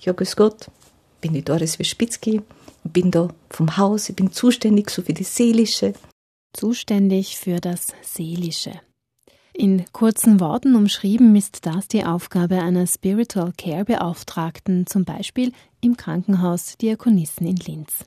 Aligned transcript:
Ja, 0.00 0.12
grüß 0.12 0.36
Gott, 0.36 0.70
bin 1.20 1.32
die 1.32 1.42
Doris 1.42 1.78
Wispitzki, 1.78 2.42
bin 2.84 3.10
da 3.10 3.28
vom 3.50 3.76
Haus, 3.76 4.08
ich 4.08 4.16
bin 4.16 4.32
zuständig 4.32 4.90
so 4.90 5.02
für 5.02 5.12
die 5.12 5.24
Seelische. 5.24 5.94
Zuständig 6.52 7.36
für 7.36 7.60
das 7.60 7.88
Seelische. 8.02 8.80
In 9.52 9.84
kurzen 9.92 10.38
Worten 10.38 10.76
umschrieben 10.76 11.34
ist 11.34 11.66
das 11.66 11.88
die 11.88 12.04
Aufgabe 12.04 12.62
einer 12.62 12.86
Spiritual 12.86 13.52
Care 13.58 13.84
Beauftragten, 13.84 14.86
zum 14.86 15.04
Beispiel 15.04 15.52
im 15.80 15.96
Krankenhaus 15.96 16.76
Diakonissen 16.76 17.44
in 17.44 17.56
Linz. 17.56 18.04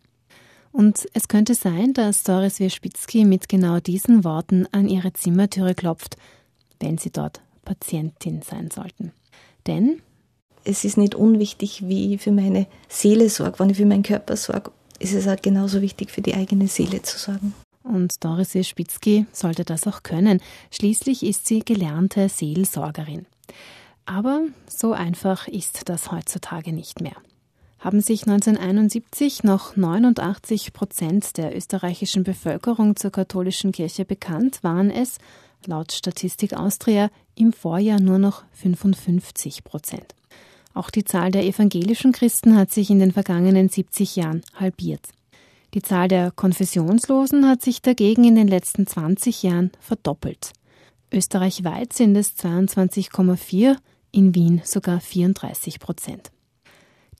Und 0.72 1.10
es 1.14 1.28
könnte 1.28 1.54
sein, 1.54 1.92
dass 1.92 2.24
Doris 2.24 2.62
Wierspitzki 2.62 3.26
mit 3.26 3.50
genau 3.50 3.82
diesen 3.82 4.24
Worten 4.24 4.66
an 4.72 4.88
ihre 4.88 5.12
Zimmertüre 5.12 5.76
klopft, 5.76 6.16
wenn 6.80 6.98
sie 6.98 7.12
dort 7.12 7.42
Patientin 7.66 8.42
sein 8.42 8.72
sollten. 8.72 9.12
Denn 9.68 10.02
es 10.64 10.84
ist 10.84 10.98
nicht 10.98 11.16
unwichtig, 11.16 11.88
wie 11.88 12.14
ich 12.14 12.22
für 12.22 12.32
meine 12.32 12.68
Seele 12.88 13.30
sorge, 13.30 13.60
wenn 13.60 13.70
ich 13.70 13.78
für 13.78 13.86
meinen 13.86 14.04
Körper 14.04 14.36
sorge, 14.36 14.72
ist 15.00 15.14
es 15.14 15.28
auch 15.28 15.42
genauso 15.42 15.82
wichtig, 15.82 16.12
für 16.12 16.22
die 16.22 16.36
eigene 16.36 16.68
Seele 16.68 17.02
zu 17.02 17.18
sorgen. 17.18 17.54
Und 17.84 18.24
Doris 18.24 18.54
Wierspitzki 18.54 19.26
sollte 19.32 19.66
das 19.66 19.88
auch 19.88 20.04
können. 20.04 20.40
Schließlich 20.70 21.24
ist 21.24 21.48
sie 21.48 21.60
gelernte 21.62 22.30
Seelsorgerin. 22.30 23.26
Aber 24.06 24.42
so 24.68 24.94
einfach 24.94 25.48
ist 25.48 25.90
das 25.90 26.12
heutzutage 26.12 26.74
nicht 26.74 27.02
mehr 27.02 27.16
haben 27.82 28.00
sich 28.00 28.28
1971 28.28 29.44
noch 29.44 29.76
89 29.76 30.72
Prozent 30.72 31.38
der 31.38 31.56
österreichischen 31.56 32.24
Bevölkerung 32.24 32.96
zur 32.96 33.12
katholischen 33.12 33.72
Kirche 33.72 34.06
bekannt, 34.06 34.64
waren 34.64 34.92
es, 34.92 35.18
laut 35.66 35.92
Statistik 35.92 36.54
Austria, 36.54 37.10
im 37.36 37.52
Vorjahr 37.52 38.00
nur 38.00 38.20
noch 38.20 38.44
55 38.54 39.64
Prozent. 39.64 40.14
Auch 40.74 40.90
die 40.90 41.04
Zahl 41.04 41.32
der 41.32 41.46
evangelischen 41.46 42.12
Christen 42.12 42.56
hat 42.56 42.72
sich 42.72 42.90
in 42.90 43.00
den 43.00 43.12
vergangenen 43.12 43.70
70 43.70 44.16
Jahren 44.16 44.42
halbiert. 44.56 45.08
Die 45.74 45.82
Zahl 45.82 46.08
der 46.08 46.32
Konfessionslosen 46.32 47.48
hat 47.48 47.62
sich 47.62 47.82
dagegen 47.82 48.24
in 48.24 48.36
den 48.36 48.48
letzten 48.48 48.88
20 48.88 49.44
Jahren 49.44 49.72
verdoppelt. 49.80 50.52
Österreichweit 51.14 51.94
sind 51.94 52.16
es 52.16 52.38
22,4, 52.38 53.78
in 54.12 54.36
Wien 54.36 54.62
sogar 54.64 55.00
34 55.00 55.80
Prozent. 55.80 56.32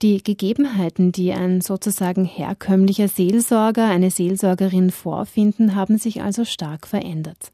Die 0.02 0.22
Gegebenheiten, 0.22 1.12
die 1.12 1.32
ein 1.32 1.60
sozusagen 1.60 2.24
herkömmlicher 2.24 3.08
Seelsorger, 3.08 3.86
eine 3.86 4.10
Seelsorgerin 4.10 4.90
vorfinden, 4.90 5.76
haben 5.76 5.96
sich 5.96 6.22
also 6.22 6.44
stark 6.44 6.86
verändert. 6.86 7.52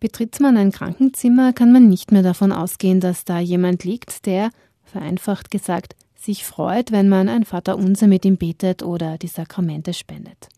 Betritt 0.00 0.40
man 0.40 0.56
ein 0.56 0.72
Krankenzimmer, 0.72 1.52
kann 1.52 1.72
man 1.72 1.88
nicht 1.88 2.12
mehr 2.12 2.22
davon 2.22 2.52
ausgehen, 2.52 3.00
dass 3.00 3.24
da 3.24 3.38
jemand 3.38 3.84
liegt, 3.84 4.26
der, 4.26 4.50
vereinfacht 4.86 5.50
gesagt, 5.50 5.94
sich 6.18 6.44
freut, 6.44 6.92
wenn 6.92 7.08
man 7.08 7.28
ein 7.28 7.44
Vaterunser 7.44 8.06
mit 8.06 8.24
ihm 8.24 8.36
betet 8.36 8.82
oder 8.82 9.18
die 9.18 9.28
Sakramente 9.28 9.92
spendet. 9.92 10.48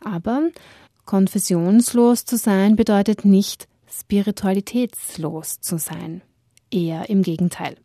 Aber 0.00 0.48
konfessionslos 1.04 2.24
zu 2.24 2.36
sein 2.36 2.76
bedeutet 2.76 3.24
nicht 3.24 3.68
spiritualitätslos 3.88 5.60
zu 5.60 5.78
sein. 5.78 6.22
Eher 6.70 7.08
im 7.08 7.22
Gegenteil. 7.22 7.76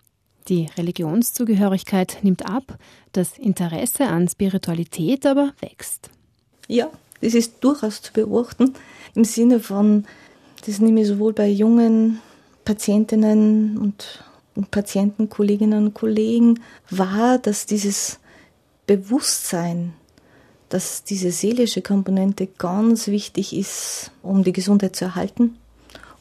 Die 0.48 0.68
Religionszugehörigkeit 0.76 2.20
nimmt 2.24 2.46
ab, 2.46 2.78
das 3.12 3.38
Interesse 3.38 4.08
an 4.08 4.28
Spiritualität 4.28 5.26
aber 5.26 5.54
wächst. 5.60 6.10
Ja, 6.68 6.90
das 7.22 7.36
ist 7.36 7.64
durchaus 7.64 8.02
zu 8.02 8.12
beobachten 8.12 8.74
im 9.14 9.24
Sinne 9.24 9.60
von, 9.60 10.06
das 10.66 10.80
nehme 10.80 11.02
ich 11.02 11.08
sowohl 11.08 11.34
bei 11.34 11.48
jungen 11.48 12.20
Patientinnen 12.66 13.78
und, 13.78 14.24
und 14.24 14.24
Patienten, 14.70 15.30
Kolleginnen 15.30 15.88
und 15.88 15.94
Kollegen 15.94 16.60
wahr, 16.90 17.38
dass 17.38 17.66
dieses 17.66 18.20
Bewusstsein, 18.88 19.94
dass 20.70 21.04
diese 21.04 21.32
seelische 21.32 21.82
Komponente 21.82 22.48
ganz 22.48 23.08
wichtig 23.08 23.56
ist, 23.56 24.12
um 24.22 24.44
die 24.44 24.54
Gesundheit 24.54 24.96
zu 24.96 25.06
erhalten 25.06 25.58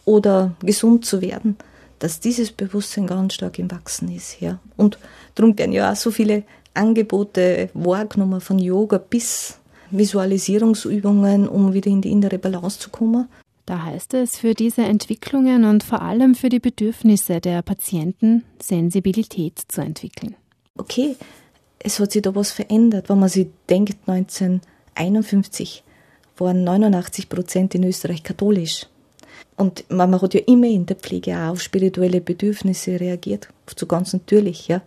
oder 0.04 0.54
gesund 0.60 1.04
zu 1.04 1.20
werden 1.20 1.56
dass 2.00 2.18
dieses 2.18 2.50
Bewusstsein 2.50 3.06
ganz 3.06 3.34
stark 3.34 3.58
im 3.58 3.70
Wachsen 3.70 4.10
ist. 4.10 4.40
Ja. 4.40 4.58
Und 4.76 4.98
darum 5.36 5.56
werden 5.56 5.72
ja 5.72 5.92
auch 5.92 5.96
so 5.96 6.10
viele 6.10 6.42
Angebote 6.74 7.70
wahrgenommen 7.74 8.40
von 8.40 8.58
Yoga 8.58 8.98
bis 8.98 9.58
Visualisierungsübungen, 9.90 11.46
um 11.48 11.72
wieder 11.72 11.90
in 11.90 12.00
die 12.00 12.10
innere 12.10 12.38
Balance 12.38 12.80
zu 12.80 12.90
kommen. 12.90 13.28
Da 13.70 13.84
heißt 13.84 14.14
es, 14.14 14.36
für 14.36 14.54
diese 14.54 14.82
Entwicklungen 14.82 15.64
und 15.64 15.84
vor 15.84 16.02
allem 16.02 16.34
für 16.34 16.48
die 16.48 16.58
Bedürfnisse 16.58 17.40
der 17.40 17.62
Patienten 17.62 18.42
Sensibilität 18.60 19.62
zu 19.68 19.80
entwickeln. 19.80 20.34
Okay, 20.76 21.14
es 21.78 22.00
hat 22.00 22.10
sich 22.10 22.22
da 22.22 22.34
was 22.34 22.50
verändert, 22.50 23.08
wenn 23.08 23.20
man 23.20 23.28
sich 23.28 23.46
denkt, 23.68 23.96
1951 24.08 25.84
waren 26.36 26.64
89 26.64 27.28
Prozent 27.28 27.76
in 27.76 27.84
Österreich 27.84 28.24
katholisch. 28.24 28.88
Und 29.56 29.84
man, 29.88 30.20
hat 30.20 30.34
ja 30.34 30.40
immer 30.48 30.66
in 30.66 30.86
der 30.86 30.96
Pflege 30.96 31.36
auch 31.36 31.50
auf 31.50 31.62
spirituelle 31.62 32.20
Bedürfnisse 32.20 32.98
reagiert, 32.98 33.50
so 33.76 33.86
ganz 33.86 34.12
natürlich, 34.12 34.66
ja. 34.66 34.82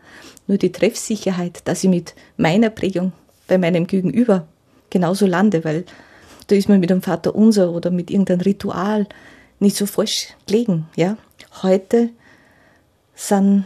Nur 0.46 0.58
die 0.58 0.74
Treffsicherheit, 0.74 1.62
dass 1.64 1.86
ich 1.86 1.90
mit 1.90 2.16
meiner 2.36 2.70
Prägung 2.70 3.14
bei 3.48 3.58
meinem 3.58 3.88
Gegenüber 3.88 4.46
genauso 4.90 5.26
lande, 5.26 5.64
weil 5.64 5.86
da 6.48 6.56
ist 6.56 6.70
man 6.70 6.80
mit 6.80 6.90
dem 6.90 7.02
Vater 7.02 7.36
unser 7.36 7.72
oder 7.72 7.92
mit 7.92 8.12
irgendeinem 8.12 8.42
Ritual 8.42 9.08
nicht 9.59 9.76
so 9.76 9.86
falsch 9.86 10.30
gelegen, 10.46 10.88
ja. 10.96 11.18
Heute 11.62 12.09
sind 13.16 13.66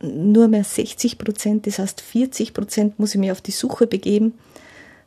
nur 0.00 0.48
mehr 0.48 0.64
60 0.64 1.18
Prozent, 1.18 1.66
das 1.66 1.78
heißt 1.78 2.00
40 2.00 2.54
Prozent 2.54 2.98
muss 2.98 3.14
ich 3.14 3.20
mir 3.20 3.32
auf 3.32 3.40
die 3.40 3.50
Suche 3.50 3.86
begeben, 3.86 4.34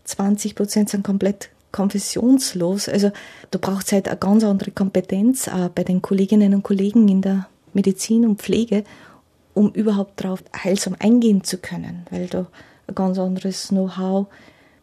20 0.03 0.55
Prozent 0.55 0.89
sind 0.89 1.03
komplett 1.03 1.49
konfessionslos. 1.71 2.89
Also 2.89 3.11
da 3.51 3.59
braucht 3.59 3.85
es 3.85 3.91
halt 3.93 4.07
eine 4.07 4.17
ganz 4.17 4.43
andere 4.43 4.71
Kompetenz 4.71 5.47
auch 5.47 5.69
bei 5.69 5.83
den 5.83 6.01
Kolleginnen 6.01 6.53
und 6.53 6.63
Kollegen 6.63 7.07
in 7.07 7.21
der 7.21 7.47
Medizin 7.73 8.25
und 8.25 8.41
Pflege, 8.41 8.83
um 9.53 9.71
überhaupt 9.71 10.23
darauf 10.23 10.43
heilsam 10.55 10.95
eingehen 10.99 11.43
zu 11.43 11.57
können, 11.57 12.05
weil 12.09 12.27
da 12.27 12.47
ein 12.87 12.95
ganz 12.95 13.17
anderes 13.17 13.69
Know-how, 13.69 14.27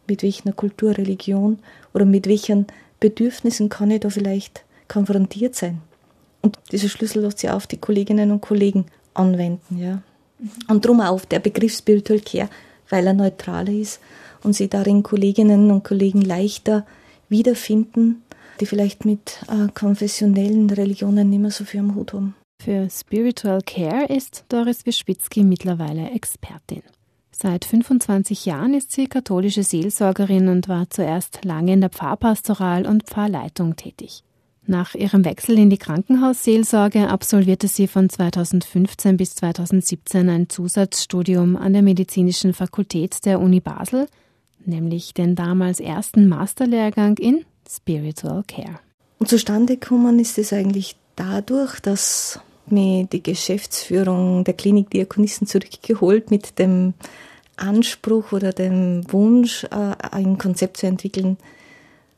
mit 0.09 0.23
welcher 0.23 0.51
Kultur, 0.53 0.97
Religion 0.97 1.59
oder 1.93 2.05
mit 2.05 2.27
welchen 2.27 2.67
Bedürfnissen 2.99 3.69
kann 3.69 3.91
ich 3.91 4.01
da 4.01 4.09
vielleicht 4.09 4.63
konfrontiert 4.87 5.55
sein. 5.55 5.81
Und 6.41 6.57
dieser 6.71 6.89
Schlüssel 6.89 7.21
lässt 7.21 7.39
sich 7.39 7.49
auf 7.49 7.67
die 7.67 7.77
Kolleginnen 7.77 8.31
und 8.31 8.41
Kollegen 8.41 8.85
anwenden, 9.13 9.77
ja. 9.77 10.01
Und 10.67 10.85
darum 10.85 11.01
auch 11.01 11.25
der 11.25 11.39
Begriff 11.39 11.75
Spiritual 11.75 12.21
Care, 12.21 12.49
weil 12.89 13.05
er 13.05 13.13
neutraler 13.13 13.73
ist 13.73 13.99
und 14.41 14.53
sie 14.53 14.69
darin 14.69 15.03
Kolleginnen 15.03 15.69
und 15.69 15.83
Kollegen 15.83 16.21
leichter 16.21 16.85
wiederfinden, 17.27 18.23
die 18.59 18.65
vielleicht 18.65 19.05
mit 19.05 19.39
äh, 19.47 19.69
konfessionellen 19.73 20.69
Religionen 20.69 21.29
nicht 21.29 21.39
mehr 21.39 21.51
so 21.51 21.65
viel 21.65 21.81
am 21.81 21.95
Hut 21.95 22.13
haben. 22.13 22.35
Für 22.63 22.89
Spiritual 22.89 23.61
Care 23.65 24.05
ist 24.05 24.43
Doris 24.49 24.85
Wischwitzki 24.85 25.43
mittlerweile 25.43 26.09
Expertin. 26.11 26.83
Seit 27.31 27.65
25 27.65 28.45
Jahren 28.45 28.73
ist 28.73 28.91
sie 28.91 29.07
katholische 29.07 29.63
Seelsorgerin 29.63 30.47
und 30.47 30.67
war 30.67 30.89
zuerst 30.89 31.45
lange 31.45 31.73
in 31.73 31.81
der 31.81 31.89
Pfarrpastoral 31.89 32.85
und 32.85 33.03
Pfarrleitung 33.03 33.75
tätig. 33.75 34.23
Nach 34.65 34.93
ihrem 34.93 35.25
Wechsel 35.25 35.57
in 35.57 35.69
die 35.69 35.77
Krankenhausseelsorge 35.77 37.07
absolvierte 37.07 37.67
sie 37.67 37.87
von 37.87 38.09
2015 38.09 39.17
bis 39.17 39.35
2017 39.35 40.29
ein 40.29 40.49
Zusatzstudium 40.49 41.55
an 41.55 41.73
der 41.73 41.81
Medizinischen 41.81 42.53
Fakultät 42.53 43.25
der 43.25 43.39
Uni 43.39 43.61
Basel 43.61 44.07
nämlich 44.65 45.13
den 45.13 45.35
damals 45.35 45.79
ersten 45.79 46.27
Masterlehrgang 46.27 47.17
in 47.17 47.45
Spiritual 47.69 48.43
Care. 48.47 48.79
Und 49.19 49.27
zustande 49.27 49.77
gekommen 49.77 50.19
ist 50.19 50.37
es 50.37 50.53
eigentlich 50.53 50.95
dadurch, 51.15 51.79
dass 51.79 52.39
mir 52.71 53.05
die 53.05 53.23
Geschäftsführung 53.23 54.43
der 54.43 54.53
Klinik 54.53 54.89
Diakonissen 54.89 55.47
zurückgeholt 55.47 56.31
mit 56.31 56.59
dem 56.59 56.93
Anspruch 57.57 58.31
oder 58.31 58.53
dem 58.53 59.03
Wunsch, 59.11 59.65
äh, 59.65 59.95
ein 60.11 60.37
Konzept 60.37 60.77
zu 60.77 60.87
entwickeln, 60.87 61.37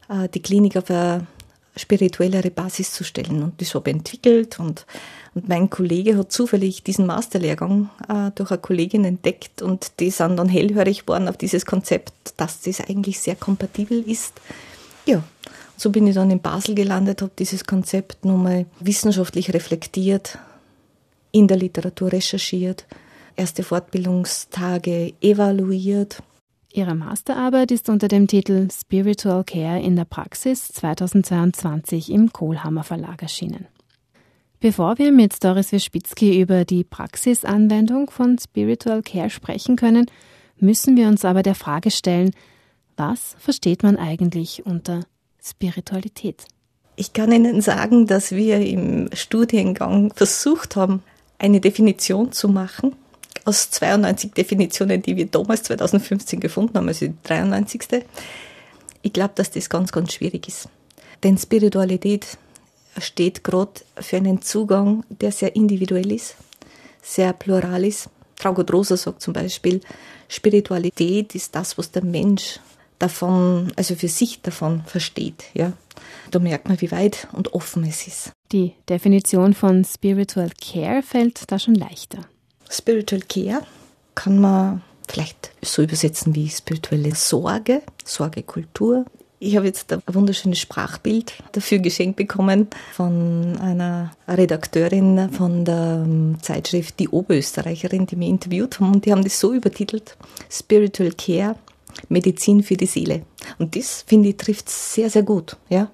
äh, 0.10 0.30
die 0.30 0.42
Klinik 0.42 0.78
auf 0.78 0.90
eine 0.90 1.28
spirituellere 1.76 2.52
Basis 2.52 2.92
zu 2.94 3.04
stellen. 3.04 3.44
Und 3.44 3.62
das 3.62 3.74
habe 3.74 3.90
ich 3.90 3.96
entwickelt 3.96 4.60
und 4.60 4.86
und 5.34 5.48
mein 5.48 5.70
Kollege 5.70 6.18
hat 6.18 6.32
zufällig 6.32 6.84
diesen 6.84 7.06
Masterlehrgang 7.06 7.90
äh, 8.10 8.32
durch 8.36 8.52
eine 8.52 8.60
Kollegin 8.60 9.06
entdeckt 9.06 9.62
und 9.62 10.00
die 10.00 10.12
sind 10.12 10.36
dann 10.38 10.50
hellhörig 10.50 11.02
geworden 11.02 11.30
auf 11.30 11.38
dieses 11.38 11.66
Konzept, 11.66 12.34
dass 12.36 12.62
das 12.62 12.82
eigentlich 12.82 13.20
sehr 13.20 13.36
kompatibel 13.36 14.02
ist. 14.02 14.34
Ja, 15.06 15.24
so 15.82 15.90
bin 15.90 16.06
ich 16.06 16.14
dann 16.14 16.30
in 16.30 16.42
Basel 16.42 16.76
gelandet, 16.76 17.24
habe 17.24 17.32
dieses 17.40 17.66
Konzept 17.66 18.24
nochmal 18.24 18.68
wissenschaftlich 18.80 19.52
reflektiert, 19.52 20.38
in 21.32 21.48
der 21.48 21.58
Literatur 21.58 22.12
recherchiert, 22.12 22.86
erste 23.36 23.64
Fortbildungstage 23.64 25.14
evaluiert. 25.22 26.22
Ihre 26.72 26.94
Masterarbeit 26.94 27.72
ist 27.72 27.90
unter 27.90 28.08
dem 28.08 28.28
Titel 28.28 28.68
Spiritual 28.72 29.44
Care 29.44 29.82
in 29.82 29.96
der 29.96 30.06
Praxis 30.06 30.68
2022 30.68 32.12
im 32.12 32.32
Kohlhammer 32.32 32.84
Verlag 32.84 33.24
erschienen. 33.24 33.66
Bevor 34.60 35.00
wir 35.00 35.12
mit 35.12 35.44
Doris 35.44 35.72
Wispitzki 35.72 36.40
über 36.40 36.64
die 36.64 36.84
Praxisanwendung 36.84 38.12
von 38.12 38.38
Spiritual 38.38 39.02
Care 39.02 39.32
sprechen 39.32 39.78
können, 39.78 40.06
müssen 40.60 40.96
wir 40.96 41.08
uns 41.08 41.26
aber 41.26 41.42
der 41.42 41.56
Frage 41.56 41.90
stellen, 41.90 42.36
was 42.98 43.36
versteht 43.40 43.82
man 43.82 43.98
eigentlich 43.98 44.64
unter 44.64 45.02
Spiritualität? 45.44 46.46
Ich 46.96 47.14
kann 47.14 47.32
Ihnen 47.32 47.62
sagen, 47.62 48.06
dass 48.06 48.32
wir 48.32 48.60
im 48.60 49.10
Studiengang 49.14 50.14
versucht 50.14 50.76
haben, 50.76 51.02
eine 51.40 51.60
Definition 51.60 52.32
zu 52.32 52.48
machen 52.48 52.96
aus 53.46 53.72
92 53.72 54.34
Definitionen, 54.34 55.02
die 55.02 55.16
wir 55.16 55.26
damals 55.26 55.64
2015 55.64 56.40
gefunden 56.40 56.78
haben, 56.78 56.88
also 56.88 57.08
die 57.08 57.16
93. 57.24 58.06
Ich 59.02 59.14
glaube, 59.14 59.34
dass 59.36 59.50
das 59.50 59.70
ganz, 59.70 59.92
ganz 59.92 60.14
schwierig 60.14 60.48
ist. 60.48 60.70
Denn 61.24 61.38
Spiritualität 61.38 62.38
steht 63.00 63.44
gerade 63.44 63.82
für 64.00 64.18
einen 64.18 64.42
Zugang, 64.42 65.04
der 65.10 65.32
sehr 65.32 65.56
individuell 65.56 66.12
ist, 66.12 66.36
sehr 67.02 67.34
plural 67.34 67.86
ist. 67.86 68.10
Traugott 68.36 68.72
Rosa 68.72 68.98
sagt 68.98 69.22
zum 69.22 69.34
Beispiel, 69.34 69.82
Spiritualität 70.28 71.36
ist 71.36 71.56
das, 71.56 71.78
was 71.78 71.92
der 71.92 72.04
Mensch 72.04 72.60
davon, 73.02 73.72
also 73.76 73.96
für 73.96 74.08
sich 74.08 74.42
davon 74.42 74.84
versteht. 74.86 75.46
Ja. 75.54 75.74
Da 76.32 76.40
merkt 76.40 76.68
man, 76.68 76.80
wie 76.82 76.92
weit 76.92 77.28
und 77.34 77.54
offen 77.54 77.84
es 77.84 78.08
ist. 78.08 78.32
Die 78.52 78.74
Definition 78.90 79.54
von 79.54 79.84
Spiritual 79.86 80.50
Care 80.60 81.04
fällt 81.04 81.52
da 81.52 81.60
schon 81.60 81.76
leichter. 81.76 82.20
Spiritual 82.70 83.22
Care 83.22 83.66
kann 84.16 84.40
man 84.40 84.82
vielleicht 85.08 85.52
so 85.62 85.82
übersetzen 85.82 86.36
wie 86.36 86.50
spirituelle 86.50 87.16
Sorge, 87.16 87.82
Sorgekultur, 88.06 89.06
ich 89.44 89.56
habe 89.56 89.66
jetzt 89.66 89.92
ein 89.92 90.04
wunderschönes 90.06 90.60
Sprachbild 90.60 91.34
dafür 91.54 91.80
geschenkt 91.80 92.16
bekommen 92.16 92.68
von 92.94 93.58
einer 93.60 94.12
Redakteurin 94.28 95.32
von 95.32 95.66
der 95.66 96.04
ähm, 96.06 96.38
Zeitschrift 96.44 97.00
Die 97.00 97.10
Oberösterreicherin, 97.10 98.06
die 98.06 98.18
mir 98.18 98.30
interviewt 98.30 98.80
haben 98.80 98.94
und 98.94 99.04
die 99.04 99.12
haben 99.12 99.24
das 99.24 99.40
so 99.40 99.52
übertitelt, 99.52 100.16
Spiritual 100.48 101.12
Care, 101.14 101.56
Medizin 102.10 102.64
für 102.64 102.78
die 102.78 102.86
Seele. 102.86 103.24
Und 103.58 103.76
das, 103.76 104.04
finde 104.08 104.30
ich, 104.30 104.38
trifft 104.38 104.70
sehr, 104.70 105.10
sehr 105.10 105.24
gut, 105.24 105.58
ja. 105.70 105.92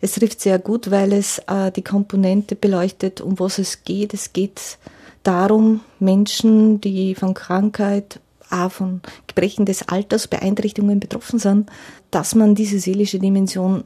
Es 0.00 0.12
trifft 0.12 0.40
sehr 0.40 0.58
gut, 0.60 0.90
weil 0.90 1.12
es 1.12 1.40
äh, 1.48 1.72
die 1.72 1.82
Komponente 1.82 2.54
beleuchtet, 2.54 3.20
um 3.20 3.38
was 3.40 3.58
es 3.58 3.82
geht. 3.82 4.14
Es 4.14 4.32
geht 4.32 4.78
darum, 5.24 5.80
Menschen, 5.98 6.80
die 6.80 7.16
von 7.16 7.34
Krankheit 7.34 8.20
auch 8.50 8.70
von 8.70 9.00
Gebrechen 9.26 9.66
des 9.66 9.88
Alters, 9.88 10.28
Beeinträchtigungen 10.28 11.00
betroffen 11.00 11.38
sind, 11.38 11.70
dass 12.10 12.34
man 12.34 12.54
diese 12.54 12.78
seelische 12.78 13.18
Dimension 13.18 13.84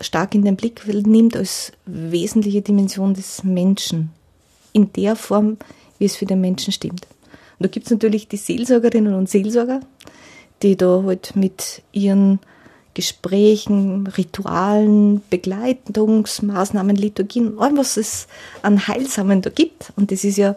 stark 0.00 0.34
in 0.34 0.44
den 0.44 0.56
Blick 0.56 0.82
nimmt 0.86 1.36
als 1.36 1.72
wesentliche 1.86 2.62
Dimension 2.62 3.14
des 3.14 3.44
Menschen. 3.44 4.10
In 4.72 4.92
der 4.94 5.16
Form, 5.16 5.58
wie 5.98 6.06
es 6.06 6.16
für 6.16 6.26
den 6.26 6.40
Menschen 6.40 6.72
stimmt. 6.72 7.06
Und 7.58 7.66
da 7.66 7.68
gibt 7.68 7.86
es 7.86 7.92
natürlich 7.92 8.26
die 8.26 8.38
Seelsorgerinnen 8.38 9.14
und 9.14 9.28
Seelsorger, 9.28 9.80
die 10.62 10.76
da 10.76 11.02
halt 11.04 11.34
mit 11.34 11.82
ihren 11.92 12.40
Gesprächen, 12.94 14.06
Ritualen, 14.06 15.22
Begleitungsmaßnahmen, 15.30 16.94
Liturgien, 16.94 17.58
allem, 17.58 17.78
was 17.78 17.96
es 17.96 18.26
an 18.60 18.86
Heilsamen 18.86 19.40
da 19.40 19.50
gibt. 19.50 19.92
Und 19.96 20.12
das 20.12 20.24
ist 20.24 20.36
ja 20.36 20.56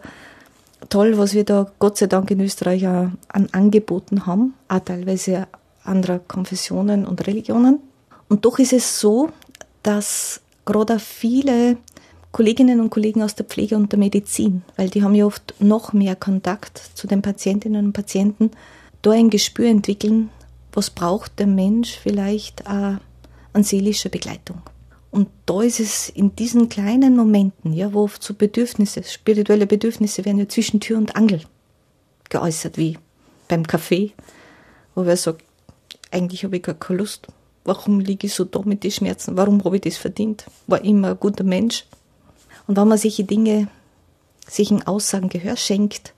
toll, 0.89 1.17
was 1.17 1.33
wir 1.33 1.45
da 1.45 1.71
Gott 1.79 1.97
sei 1.97 2.07
Dank 2.07 2.29
in 2.31 2.41
Österreich 2.41 2.85
an 2.85 3.17
Angeboten 3.51 4.25
haben, 4.25 4.53
auch 4.67 4.79
teilweise 4.79 5.47
anderer 5.83 6.19
Konfessionen 6.19 7.05
und 7.05 7.25
Religionen. 7.25 7.79
Und 8.27 8.43
doch 8.43 8.59
ist 8.59 8.73
es 8.73 8.99
so, 8.99 9.29
dass 9.83 10.41
gerade 10.65 10.99
viele 10.99 11.77
Kolleginnen 12.31 12.81
und 12.81 12.89
Kollegen 12.89 13.23
aus 13.23 13.35
der 13.35 13.45
Pflege 13.45 13.77
und 13.77 13.93
der 13.93 13.99
Medizin, 13.99 14.63
weil 14.75 14.89
die 14.89 15.03
haben 15.03 15.15
ja 15.15 15.25
oft 15.25 15.53
noch 15.59 15.93
mehr 15.93 16.17
Kontakt 16.17 16.81
zu 16.95 17.07
den 17.07 17.21
Patientinnen 17.21 17.85
und 17.85 17.93
Patienten, 17.93 18.51
da 19.05 19.11
ein 19.11 19.29
Gespür 19.29 19.67
entwickeln, 19.67 20.29
was 20.73 20.89
braucht 20.89 21.39
der 21.39 21.47
Mensch 21.47 21.97
vielleicht 21.97 22.65
auch 22.67 22.97
an 23.53 23.63
seelischer 23.63 24.09
Begleitung. 24.09 24.61
Und 25.11 25.29
da 25.45 25.61
ist 25.61 25.79
es 25.79 26.09
in 26.09 26.35
diesen 26.35 26.67
kleinen 26.67 27.15
Momenten, 27.15 27.71
ja, 27.71 27.93
wo 27.93 28.03
oft 28.03 28.21
so 28.21 28.33
Bedürfnisse, 28.33 29.03
spirituelle 29.03 29.67
Bedürfnisse 29.67 30.25
werden 30.25 30.39
ja 30.39 30.49
zwischen 30.49 30.81
Tür 30.81 30.97
und 30.97 31.15
Angel 31.15 31.41
geäußert, 32.29 32.77
wie 32.77 32.97
beim 33.47 33.65
Kaffee, 33.65 34.11
wo 34.93 35.05
wer 35.05 35.15
sagt, 35.15 35.43
eigentlich 36.11 36.43
habe 36.43 36.57
ich 36.57 36.63
gar 36.63 36.75
keine 36.75 36.99
Lust. 36.99 37.27
Warum 37.63 37.99
liege 37.99 38.27
ich 38.27 38.33
so 38.33 38.43
da 38.43 38.61
mit 38.65 38.83
den 38.83 38.91
Schmerzen? 38.91 39.37
Warum 39.37 39.63
habe 39.63 39.77
ich 39.77 39.83
das 39.83 39.97
verdient? 39.97 40.45
War 40.67 40.83
immer 40.83 41.11
ein 41.11 41.19
guter 41.19 41.43
Mensch. 41.43 41.85
Und 42.67 42.75
wenn 42.75 42.87
man 42.87 42.97
solche 42.97 43.23
Dinge, 43.23 43.67
solchen 44.47 44.85
Aussagen 44.85 45.29
Gehör 45.29 45.55
schenkt, 45.55 46.13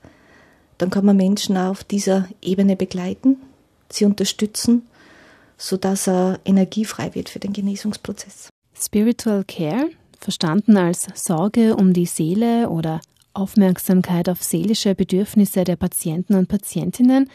dann 0.77 0.89
kann 0.89 1.05
man 1.05 1.17
Menschen 1.17 1.57
auf 1.57 1.83
dieser 1.83 2.27
Ebene 2.41 2.75
begleiten, 2.75 3.37
sie 3.89 4.05
unterstützen, 4.05 4.83
sodass 5.57 6.07
er 6.07 6.39
energiefrei 6.45 7.13
wird 7.15 7.29
für 7.29 7.39
den 7.39 7.53
Genesungsprozess. 7.53 8.49
Spiritual 8.79 9.43
Care, 9.43 9.89
verstanden 10.19 10.77
als 10.77 11.07
Sorge 11.15 11.75
um 11.75 11.93
die 11.93 12.05
Seele 12.05 12.69
oder 12.69 13.01
Aufmerksamkeit 13.33 14.29
auf 14.29 14.43
seelische 14.43 14.95
Bedürfnisse 14.95 15.63
der 15.63 15.75
Patienten 15.75 16.35
und 16.35 16.47
Patientinnen, 16.47 17.29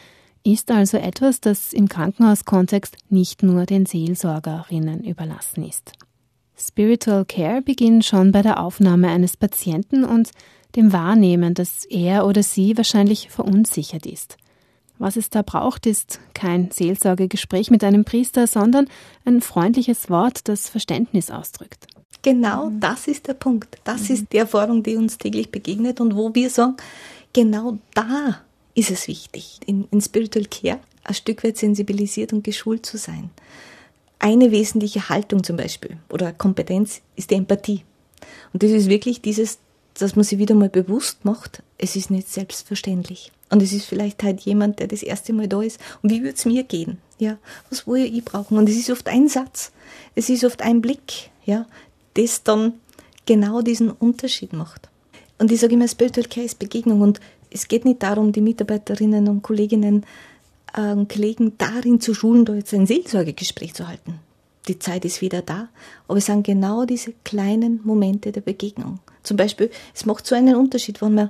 ist 0.45 0.71
also 0.71 0.97
etwas, 0.97 1.39
das 1.39 1.71
im 1.71 1.87
Krankenhauskontext 1.87 2.97
nicht 3.09 3.43
nur 3.43 3.65
den 3.65 3.85
Seelsorgerinnen 3.85 5.03
überlassen 5.03 5.63
ist. 5.63 5.93
Spiritual 6.57 7.25
Care 7.25 7.61
beginnt 7.61 8.05
schon 8.05 8.31
bei 8.31 8.41
der 8.41 8.61
Aufnahme 8.61 9.09
eines 9.09 9.37
Patienten 9.37 10.03
und 10.03 10.31
dem 10.75 10.93
Wahrnehmen, 10.93 11.53
dass 11.53 11.85
er 11.85 12.25
oder 12.25 12.43
sie 12.43 12.77
wahrscheinlich 12.77 13.29
verunsichert 13.29 14.05
ist. 14.05 14.37
Was 14.99 15.15
es 15.15 15.29
da 15.29 15.41
braucht, 15.41 15.85
ist 15.85 16.19
kein 16.33 16.71
Seelsorgegespräch 16.71 17.71
mit 17.71 17.83
einem 17.83 18.05
Priester, 18.05 18.47
sondern 18.47 18.87
ein 19.25 19.41
freundliches 19.41 20.09
Wort, 20.09 20.47
das 20.47 20.69
Verständnis 20.69 21.31
ausdrückt. 21.31 21.87
Genau 22.21 22.69
mhm. 22.69 22.79
das 22.79 23.07
ist 23.07 23.27
der 23.27 23.33
Punkt. 23.33 23.77
Das 23.83 24.09
mhm. 24.09 24.15
ist 24.15 24.25
die 24.31 24.37
Erfahrung, 24.37 24.81
die 24.81 24.95
uns 24.95 25.17
täglich 25.17 25.51
begegnet 25.51 25.99
und 25.99 26.15
wo 26.15 26.33
wir 26.33 26.49
sagen, 26.49 26.77
genau 27.33 27.79
da 27.93 28.41
ist 28.75 28.91
es 28.91 29.07
wichtig, 29.07 29.59
in, 29.65 29.87
in 29.91 30.01
Spiritual 30.01 30.45
Care 30.45 30.79
ein 31.03 31.13
Stück 31.13 31.43
weit 31.43 31.57
sensibilisiert 31.57 32.33
und 32.33 32.43
geschult 32.43 32.85
zu 32.85 32.97
sein. 32.97 33.29
Eine 34.19 34.51
wesentliche 34.51 35.09
Haltung 35.09 35.43
zum 35.43 35.57
Beispiel 35.57 35.97
oder 36.09 36.31
Kompetenz 36.31 37.01
ist 37.17 37.29
die 37.29 37.35
Empathie. 37.35 37.83
Und 38.53 38.63
das 38.63 38.71
ist 38.71 38.87
wirklich 38.87 39.21
dieses, 39.21 39.59
dass 39.95 40.15
man 40.15 40.23
sich 40.23 40.39
wieder 40.39 40.55
mal 40.55 40.69
bewusst 40.69 41.25
macht, 41.25 41.61
es 41.77 41.95
ist 41.95 42.09
nicht 42.09 42.29
selbstverständlich. 42.29 43.31
Und 43.49 43.61
es 43.61 43.71
ist 43.71 43.85
vielleicht 43.85 44.23
halt 44.23 44.41
jemand, 44.41 44.79
der 44.79 44.87
das 44.87 45.03
erste 45.03 45.33
Mal 45.33 45.47
da 45.47 45.61
ist. 45.61 45.79
Und 46.01 46.09
wie 46.09 46.23
würde 46.23 46.35
es 46.35 46.45
mir 46.45 46.63
gehen? 46.63 46.97
Ja, 47.19 47.37
was 47.69 47.85
wollte 47.85 48.07
ich 48.07 48.25
brauchen? 48.25 48.57
Und 48.57 48.67
es 48.67 48.77
ist 48.77 48.89
oft 48.89 49.07
ein 49.07 49.27
Satz, 49.27 49.71
es 50.15 50.29
ist 50.29 50.43
oft 50.43 50.61
ein 50.61 50.81
Blick, 50.81 51.29
ja, 51.45 51.67
das 52.15 52.43
dann 52.43 52.73
genau 53.25 53.61
diesen 53.61 53.91
Unterschied 53.91 54.53
macht. 54.53 54.89
Und 55.37 55.51
ich 55.51 55.59
sage 55.59 55.73
immer, 55.73 55.87
Spiritual 55.87 56.27
Care 56.27 56.45
ist 56.45 56.59
Begegnung. 56.59 57.01
Und 57.01 57.19
es 57.51 57.67
geht 57.67 57.85
nicht 57.85 58.01
darum, 58.01 58.31
die 58.31 58.41
Mitarbeiterinnen 58.41 59.27
und 59.27 59.43
Kolleginnen 59.43 60.05
äh, 60.73 60.91
und 60.91 61.09
Kollegen 61.09 61.53
darin 61.57 62.01
zu 62.01 62.13
schulen, 62.13 62.45
da 62.45 62.55
jetzt 62.55 62.73
ein 62.73 62.87
Seelsorgegespräch 62.87 63.73
zu 63.73 63.87
halten. 63.87 64.19
Die 64.67 64.79
Zeit 64.79 65.05
ist 65.05 65.21
wieder 65.21 65.41
da. 65.41 65.69
Aber 66.07 66.17
es 66.17 66.25
sind 66.25 66.43
genau 66.43 66.85
diese 66.85 67.13
kleinen 67.23 67.81
Momente 67.83 68.31
der 68.31 68.41
Begegnung. 68.41 68.99
Zum 69.23 69.37
Beispiel, 69.37 69.71
es 69.93 70.05
macht 70.05 70.27
so 70.27 70.35
einen 70.35 70.55
Unterschied, 70.55 71.01
wenn 71.01 71.15
man 71.15 71.29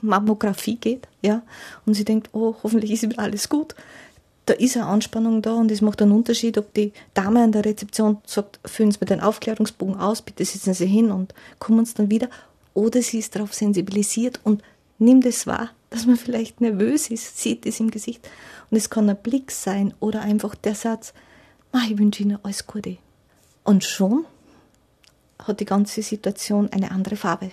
Mammographie 0.00 0.76
geht, 0.76 1.06
ja, 1.22 1.42
und 1.84 1.94
sie 1.94 2.04
denkt, 2.04 2.30
oh, 2.32 2.54
hoffentlich 2.62 2.90
ist 2.90 3.02
wieder 3.02 3.18
alles 3.18 3.48
gut. 3.48 3.74
Da 4.46 4.54
ist 4.54 4.76
eine 4.76 4.86
Anspannung 4.86 5.40
da 5.40 5.54
und 5.54 5.70
es 5.70 5.80
macht 5.80 6.02
einen 6.02 6.12
Unterschied, 6.12 6.58
ob 6.58 6.72
die 6.74 6.92
Dame 7.14 7.42
an 7.42 7.52
der 7.52 7.64
Rezeption 7.64 8.18
sagt, 8.26 8.60
füllen 8.64 8.92
Sie 8.92 8.98
mir 9.00 9.06
den 9.06 9.20
Aufklärungsbogen 9.20 9.96
aus, 9.96 10.20
bitte 10.20 10.44
sitzen 10.44 10.74
Sie 10.74 10.86
hin 10.86 11.10
und 11.10 11.34
kommen 11.58 11.84
Sie 11.86 11.94
dann 11.94 12.10
wieder. 12.10 12.28
Oder 12.74 13.02
sie 13.02 13.20
ist 13.20 13.34
darauf 13.36 13.54
sensibilisiert 13.54 14.40
und 14.42 14.62
nimmt 14.98 15.24
es 15.24 15.46
wahr, 15.46 15.70
dass 15.90 16.06
man 16.06 16.16
vielleicht 16.16 16.60
nervös 16.60 17.08
ist, 17.08 17.38
sieht 17.38 17.64
es 17.66 17.80
im 17.80 17.90
Gesicht. 17.90 18.28
Und 18.70 18.76
es 18.76 18.90
kann 18.90 19.08
ein 19.08 19.16
Blick 19.16 19.50
sein 19.50 19.94
oder 20.00 20.20
einfach 20.20 20.54
der 20.54 20.74
Satz, 20.74 21.14
ich 21.88 21.98
wünsche 21.98 22.22
Ihnen 22.22 22.38
alles 22.42 22.66
Gute. 22.66 22.98
Und 23.64 23.82
schon 23.84 24.26
hat 25.38 25.60
die 25.60 25.64
ganze 25.64 26.02
Situation 26.02 26.68
eine 26.70 26.90
andere 26.90 27.16
Farbe. 27.16 27.50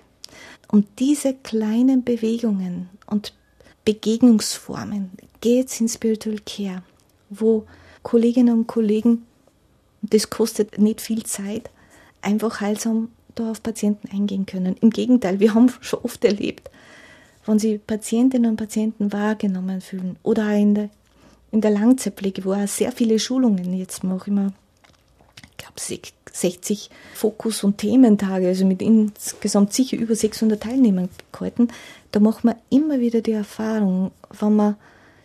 Und 0.67 0.87
diese 0.99 1.33
kleinen 1.33 2.03
Bewegungen 2.03 2.89
und 3.05 3.33
Begegnungsformen 3.83 5.11
geht 5.41 5.67
es 5.67 5.81
in 5.81 5.89
Spiritual 5.89 6.37
Care, 6.45 6.83
wo 7.29 7.65
Kolleginnen 8.03 8.59
und 8.59 8.67
Kollegen, 8.67 9.25
das 10.01 10.29
kostet 10.29 10.77
nicht 10.77 11.01
viel 11.01 11.23
Zeit, 11.23 11.69
einfach 12.21 12.61
heilsam 12.61 13.09
da 13.35 13.51
auf 13.51 13.63
Patienten 13.63 14.09
eingehen 14.11 14.45
können. 14.45 14.75
Im 14.81 14.89
Gegenteil, 14.91 15.39
wir 15.39 15.53
haben 15.53 15.71
schon 15.81 15.99
oft 16.03 16.23
erlebt, 16.23 16.69
wenn 17.45 17.59
sie 17.59 17.79
Patientinnen 17.79 18.51
und 18.51 18.57
Patienten 18.57 19.11
wahrgenommen 19.11 19.81
fühlen 19.81 20.17
oder 20.23 20.47
auch 20.47 20.59
in 20.59 20.75
der, 20.75 20.89
in 21.51 21.61
der 21.61 21.71
Langzeitpflege, 21.71 22.45
wo 22.45 22.53
auch 22.53 22.67
sehr 22.67 22.91
viele 22.91 23.19
Schulungen 23.19 23.73
jetzt 23.73 24.03
mache, 24.03 24.29
immer, 24.29 24.53
ich 25.51 25.57
glaube, 25.57 25.79
60 26.31 26.89
Fokus- 27.13 27.63
und 27.63 27.77
Thementage, 27.77 28.47
also 28.47 28.65
mit 28.65 28.81
insgesamt 28.81 29.73
sicher 29.73 29.97
über 29.97 30.15
600 30.15 30.61
Teilnehmern 30.61 31.09
gehalten. 31.31 31.67
Da 32.11 32.19
macht 32.19 32.43
man 32.43 32.55
immer 32.69 32.99
wieder 32.99 33.21
die 33.21 33.31
Erfahrung, 33.31 34.11
wenn 34.39 34.55
man 34.55 34.75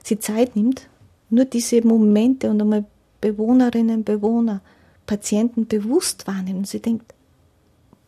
sich 0.03 0.21
Zeit 0.21 0.57
nimmt, 0.57 0.89
nur 1.31 1.45
diese 1.45 1.85
Momente 1.87 2.51
und 2.51 2.61
einmal 2.61 2.85
Bewohnerinnen, 3.21 4.05
Bewohner, 4.05 4.61
Patienten 5.07 5.67
bewusst 5.67 6.27
wahrnehmen 6.27 6.61
und 6.61 6.69
sie 6.69 6.81
denkt, 6.81 7.13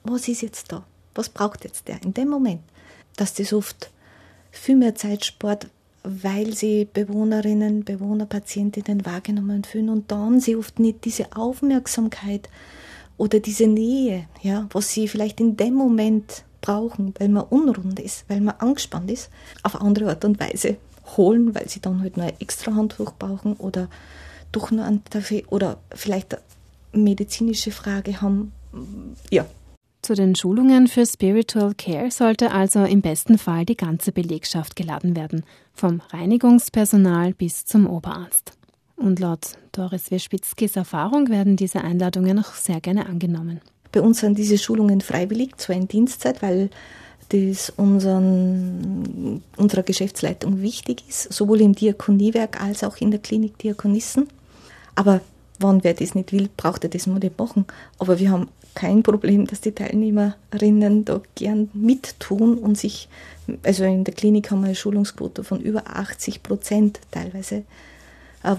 was 0.05 0.29
ist 0.29 0.43
jetzt 0.43 0.73
da? 0.73 0.85
Was 1.15 1.29
braucht 1.29 1.65
jetzt 1.65 1.89
der 1.89 2.03
in 2.03 2.15
dem 2.15 2.29
Moment? 2.29 2.61
Dass 3.17 3.35
das 3.35 3.53
oft 3.53 3.91
viel 4.51 4.77
mehr 4.77 4.95
Zeit 4.95 5.25
spart, 5.25 5.69
weil 6.05 6.55
sie 6.55 6.87
Bewohnerinnen, 6.93 7.85
Bewohner, 7.85 8.27
Patientinnen 8.27 9.05
wahrgenommen 9.05 9.65
fühlen 9.65 9.89
und 9.89 10.11
dann 10.11 10.41
sie 10.41 10.57
oft 10.57 10.79
nicht 10.79 11.05
diese 11.05 11.37
Aufmerksamkeit 11.37 12.49
oder 13.19 13.41
diese 13.41 13.67
Nähe, 13.67 14.27
ja, 14.43 14.67
was 14.73 14.93
sie 14.93 15.09
vielleicht 15.09 15.41
in 15.41 15.57
dem 15.57 15.75
Moment 15.75 16.45
brauchen, 16.61 17.15
weil 17.19 17.29
man 17.29 17.45
unrund 17.45 18.01
ist, 18.01 18.25
weil 18.29 18.41
man 18.41 18.55
angespannt 18.59 19.11
ist, 19.11 19.31
auf 19.63 19.81
andere 19.81 20.09
Art 20.09 20.25
und 20.25 20.41
Weise 20.41 20.77
holen, 21.17 21.55
weil 21.55 21.69
sie 21.69 21.81
dann 21.81 22.01
halt 22.01 22.17
nur 22.17 22.27
ein 22.27 22.41
extra 22.41 22.75
Handtuch 22.75 23.13
brauchen 23.19 23.55
oder 23.55 23.89
doch 24.53 24.71
nur 24.71 24.85
einen 24.85 25.05
Kaffee 25.05 25.45
oder 25.51 25.79
vielleicht 25.95 26.35
eine 26.93 27.03
medizinische 27.03 27.71
Frage 27.71 28.21
haben. 28.21 28.53
Ja, 29.31 29.47
zu 30.03 30.15
den 30.15 30.37
Schulungen 30.37 30.87
für 30.87 31.05
Spiritual 31.05 31.75
Care 31.75 32.11
sollte 32.11 32.53
also 32.53 32.85
im 32.85 33.03
besten 33.03 33.37
Fall 33.37 33.67
die 33.67 33.77
ganze 33.77 34.13
Belegschaft 34.13 34.77
geladen 34.77 35.17
werden, 35.17 35.45
vom 35.75 36.01
Reinigungspersonal 36.11 37.35
bis 37.35 37.65
zum 37.65 37.87
Oberarzt. 37.89 38.58
Und 38.99 39.21
laut 39.21 39.57
Doris 39.73 40.11
Wierzbitzkis 40.11 40.77
Erfahrung 40.77 41.29
werden 41.29 41.57
diese 41.57 41.83
Einladungen 41.83 42.39
auch 42.41 42.55
sehr 42.55 42.81
gerne 42.81 43.07
angenommen. 43.07 43.61
Bei 43.93 44.01
uns 44.01 44.21
sind 44.21 44.37
diese 44.37 44.59
Schulungen 44.59 45.01
freiwillig, 45.01 45.57
zwar 45.57 45.77
in 45.77 45.89
Dienstzeit, 45.89 46.43
weil 46.43 46.69
das 47.31 47.71
unseren, 47.71 49.43
unserer 49.57 49.83
Geschäftsleitung 49.83 50.63
wichtig 50.63 51.05
ist, 51.09 51.33
sowohl 51.33 51.61
im 51.61 51.75
Diakoniewerk 51.75 52.61
als 52.61 52.83
auch 52.83 52.97
in 52.99 53.11
der 53.11 53.21
Klinik 53.21 53.59
Diakonissen. 53.59 54.29
Aber 54.95 55.21
wenn 55.59 55.85
wer 55.85 55.95
das 55.95 56.15
nicht 56.15 56.33
will, 56.33 56.49
braucht 56.57 56.85
er 56.85 56.91
das 56.91 57.07
mal 57.07 57.19
nicht 57.19 57.39
machen. 57.39 57.67
Aber 57.99 58.19
wir 58.19 58.31
haben 58.31 58.49
kein 58.75 59.03
Problem, 59.03 59.47
dass 59.47 59.61
die 59.61 59.73
Teilnehmerinnen 59.73 61.05
da 61.05 61.21
gern 61.35 61.69
mittun 61.73 62.59
und 62.59 62.79
sich, 62.79 63.09
also 63.63 63.85
in 63.85 64.05
der 64.05 64.15
Klinik 64.15 64.51
haben 64.51 64.61
wir 64.61 64.67
eine 64.67 64.75
Schulungsquote 64.75 65.45
von 65.45 65.61
über 65.61 65.83
80 65.87 66.43
Prozent 66.43 67.01
teilweise, 67.11 67.65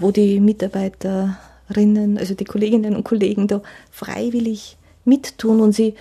wo 0.00 0.10
die 0.10 0.40
Mitarbeiterinnen, 0.40 2.18
also 2.18 2.34
die 2.34 2.44
Kolleginnen 2.44 2.96
und 2.96 3.04
Kollegen 3.04 3.48
da 3.48 3.62
freiwillig 3.90 4.76
mittun 5.04 5.60
und 5.60 5.72
sie 5.72 5.94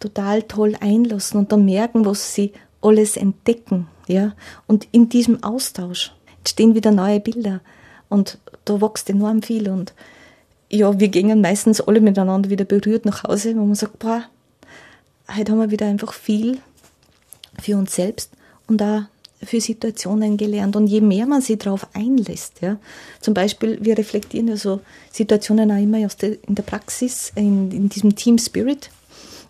total 0.00 0.42
toll 0.42 0.76
einlassen 0.80 1.38
und 1.38 1.52
dann 1.52 1.64
merken, 1.64 2.04
was 2.04 2.34
sie 2.34 2.52
alles 2.80 3.16
entdecken, 3.16 3.86
ja. 4.08 4.32
Und 4.66 4.88
in 4.92 5.08
diesem 5.08 5.42
Austausch 5.42 6.12
entstehen 6.38 6.74
wieder 6.74 6.90
neue 6.90 7.20
Bilder 7.20 7.60
und 8.08 8.38
da 8.64 8.80
wächst 8.80 9.10
enorm 9.10 9.42
viel 9.42 9.68
und 9.68 9.94
ja, 10.70 10.98
wir 11.00 11.08
gingen 11.08 11.40
meistens 11.40 11.80
alle 11.80 12.00
miteinander 12.00 12.48
wieder 12.48 12.64
berührt 12.64 13.04
nach 13.04 13.24
Hause, 13.24 13.56
wo 13.56 13.64
man 13.64 13.74
sagt, 13.74 13.98
boah, 13.98 14.22
heute 15.36 15.52
haben 15.52 15.60
wir 15.60 15.70
wieder 15.70 15.86
einfach 15.86 16.12
viel 16.12 16.58
für 17.60 17.76
uns 17.76 17.94
selbst 17.94 18.32
und 18.68 18.80
auch 18.82 19.02
für 19.42 19.60
Situationen 19.60 20.36
gelernt. 20.36 20.76
Und 20.76 20.86
je 20.86 21.00
mehr 21.00 21.26
man 21.26 21.40
sich 21.40 21.58
darauf 21.58 21.86
einlässt, 21.94 22.60
ja, 22.60 22.76
zum 23.20 23.34
Beispiel, 23.34 23.78
wir 23.80 23.96
reflektieren 23.96 24.48
ja 24.48 24.56
so 24.56 24.80
Situationen 25.10 25.70
auch 25.72 25.82
immer 25.82 26.04
aus 26.04 26.16
der, 26.16 26.36
in 26.46 26.54
der 26.54 26.62
Praxis, 26.62 27.32
in, 27.34 27.70
in 27.70 27.88
diesem 27.88 28.14
Team 28.14 28.38
Spirit. 28.38 28.90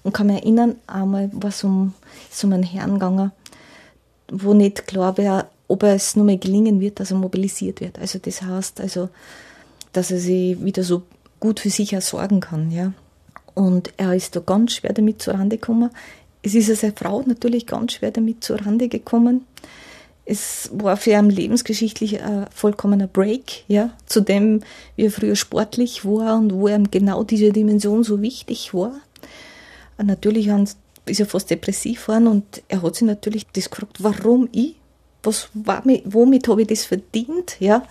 Und 0.02 0.12
kann 0.14 0.28
mich 0.28 0.42
erinnern, 0.42 0.76
einmal 0.86 1.30
war 1.32 1.50
es 1.50 1.62
um, 1.62 1.92
um 2.42 2.52
einen 2.52 2.62
Herrn 2.62 2.94
gegangen, 2.94 3.32
wo 4.30 4.54
nicht 4.54 4.86
klar 4.86 5.18
wäre, 5.18 5.46
ob 5.68 5.82
es 5.82 6.16
nur 6.16 6.24
mehr 6.24 6.38
gelingen 6.38 6.80
wird, 6.80 7.00
dass 7.00 7.10
er 7.10 7.18
mobilisiert 7.18 7.80
wird. 7.80 7.98
Also 7.98 8.18
das 8.18 8.42
heißt, 8.42 8.80
also 8.80 9.10
dass 9.92 10.10
er 10.10 10.18
sich 10.18 10.62
wieder 10.64 10.82
so 10.84 11.02
gut 11.38 11.60
für 11.60 11.70
sich 11.70 11.94
sorgen 12.00 12.40
kann, 12.40 12.70
ja. 12.70 12.92
Und 13.54 13.92
er 13.96 14.14
ist 14.14 14.36
da 14.36 14.40
ganz 14.40 14.72
schwer 14.74 14.92
damit 14.92 15.20
zurande 15.20 15.58
gekommen. 15.58 15.90
Es 16.42 16.54
ist 16.54 16.74
seine 16.80 16.94
Frau 16.94 17.22
natürlich 17.26 17.66
ganz 17.66 17.92
schwer 17.92 18.10
damit 18.10 18.42
zurande 18.42 18.88
gekommen. 18.88 19.46
Es 20.24 20.70
war 20.72 20.96
für 20.96 21.10
ihn 21.10 21.28
lebensgeschichtlich 21.28 22.22
ein 22.22 22.46
vollkommener 22.54 23.08
Break, 23.08 23.64
ja, 23.68 23.90
zu 24.06 24.20
dem, 24.20 24.60
wie 24.96 25.06
er 25.06 25.10
früher 25.10 25.36
sportlich 25.36 26.04
war 26.04 26.38
und 26.38 26.54
wo 26.54 26.68
ihm 26.68 26.90
genau 26.90 27.24
diese 27.24 27.50
Dimension 27.50 28.04
so 28.04 28.22
wichtig 28.22 28.72
war. 28.72 28.92
Natürlich 30.02 30.48
ist 31.06 31.20
er 31.20 31.26
fast 31.26 31.50
depressiv 31.50 32.06
geworden 32.06 32.28
und 32.28 32.62
er 32.68 32.82
hat 32.82 32.94
sich 32.94 33.06
natürlich 33.06 33.46
das 33.52 33.70
gefragt, 33.70 34.02
warum 34.02 34.48
ich? 34.52 34.76
Was 35.22 35.48
war, 35.52 35.82
womit 36.04 36.48
habe 36.48 36.62
ich 36.62 36.68
das 36.68 36.84
verdient? 36.84 37.56
Ja, 37.60 37.82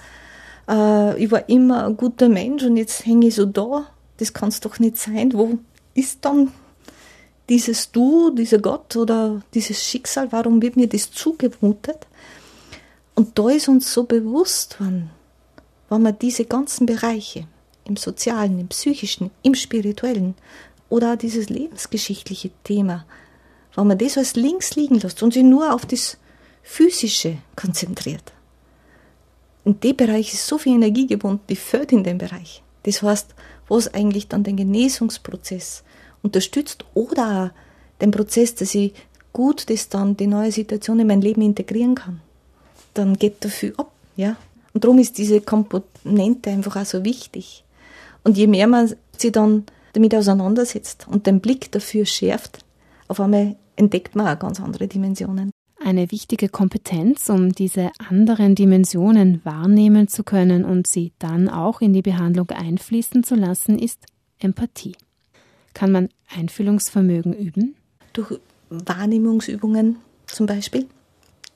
äh, 0.68 1.22
ich 1.22 1.30
war 1.30 1.48
immer 1.50 1.86
ein 1.86 1.98
guter 1.98 2.30
Mensch 2.30 2.64
und 2.64 2.78
jetzt 2.78 3.06
hänge 3.06 3.28
ich 3.28 3.36
so 3.36 3.46
da. 3.46 3.86
Das 4.18 4.34
kann 4.34 4.50
es 4.50 4.62
doch 4.62 4.80
nicht 4.80 4.98
sein. 4.98 5.34
Wo 5.34 5.60
ist 5.94 6.26
dann 6.26 6.52
dieses 7.50 7.92
Du, 7.92 8.30
dieser 8.32 8.60
Gott 8.60 8.96
oder 8.96 9.42
dieses 9.54 9.84
Schicksal? 9.84 10.32
Warum 10.32 10.62
wird 10.62 10.78
mir 10.78 10.88
das 10.88 11.12
zugemutet? 11.12 12.08
Und 13.16 13.38
da 13.38 13.50
ist 13.50 13.68
uns 13.68 13.92
so 13.94 14.04
bewusst, 14.04 14.78
wann, 14.80 15.10
wann 15.90 16.04
man 16.04 16.18
diese 16.18 16.46
ganzen 16.46 16.86
Bereiche 16.86 17.48
im 17.86 17.98
sozialen, 17.98 18.60
im 18.60 18.68
psychischen, 18.68 19.32
im 19.42 19.56
spirituellen 19.56 20.36
oder 20.90 21.14
auch 21.14 21.18
dieses 21.18 21.50
lebensgeschichtliche 21.50 22.52
Thema, 22.64 23.06
wenn 23.76 23.88
man 23.88 23.98
das 23.98 24.18
als 24.18 24.36
links 24.36 24.76
liegen 24.76 25.00
lässt 25.00 25.22
und 25.24 25.34
sich 25.34 25.44
nur 25.44 25.74
auf 25.74 25.86
das 25.86 26.18
Physische 26.64 27.38
konzentriert, 27.56 28.32
in 29.66 29.80
dem 29.80 29.98
Bereich 29.98 30.34
ist 30.34 30.48
so 30.48 30.58
viel 30.58 30.76
Energie 30.76 31.08
gebunden, 31.08 31.44
die 31.50 31.56
fällt 31.56 31.92
in 31.92 32.04
dem 32.04 32.18
Bereich. 32.18 32.64
Das 32.84 33.02
heißt, 33.02 33.36
was 33.68 33.94
eigentlich 33.94 34.28
dann 34.28 34.44
den 34.44 34.56
Genesungsprozess 34.56 35.84
unterstützt 36.24 36.86
oder 36.94 37.52
den 38.02 38.12
Prozess, 38.12 38.56
dass 38.56 38.76
ich 38.76 38.94
gut 39.34 39.70
das 39.70 39.90
dann, 39.90 40.18
die 40.18 40.28
neue 40.28 40.52
Situation 40.52 41.00
in 41.00 41.08
mein 41.08 41.22
Leben 41.22 41.42
integrieren 41.42 41.96
kann, 41.96 42.22
dann 42.94 43.18
geht 43.18 43.44
dafür 43.44 43.74
ab, 43.78 43.92
ja. 44.16 44.36
Und 44.74 44.84
darum 44.84 45.00
ist 45.00 45.18
diese 45.18 45.42
Komponente 45.42 46.50
einfach 46.50 46.76
auch 46.76 46.86
so 46.86 47.04
wichtig. 47.04 47.64
Und 48.24 48.38
je 48.38 48.48
mehr 48.48 48.68
man 48.68 48.94
sich 49.18 49.32
dann 49.32 49.64
damit 49.94 50.14
auseinandersetzt 50.14 51.08
und 51.10 51.26
den 51.26 51.40
Blick 51.40 51.72
dafür 51.72 52.06
schärft, 52.06 52.60
auf 53.08 53.20
einmal 53.20 53.56
entdeckt 53.76 54.16
man 54.16 54.28
auch 54.28 54.40
ganz 54.40 54.60
andere 54.60 54.88
Dimensionen. 54.88 55.52
Eine 55.84 56.12
wichtige 56.12 56.50
Kompetenz, 56.50 57.30
um 57.30 57.54
diese 57.54 57.90
anderen 58.10 58.54
Dimensionen 58.54 59.42
wahrnehmen 59.46 60.10
zu 60.10 60.24
können 60.24 60.66
und 60.66 60.88
sie 60.88 61.14
dann 61.20 61.50
auch 61.50 61.82
in 61.82 61.94
die 61.94 62.02
Behandlung 62.02 62.50
einfließen 62.50 63.24
zu 63.24 63.36
lassen, 63.36 63.80
ist 63.80 64.06
Empathie. 64.40 64.96
Kann 65.80 65.94
man 65.94 66.10
Einfühlungsvermögen 66.28 67.32
üben? 67.32 67.74
Durch 68.12 68.38
Wahrnehmungsübungen 68.70 69.96
zum 70.28 70.46
Beispiel, 70.46 70.88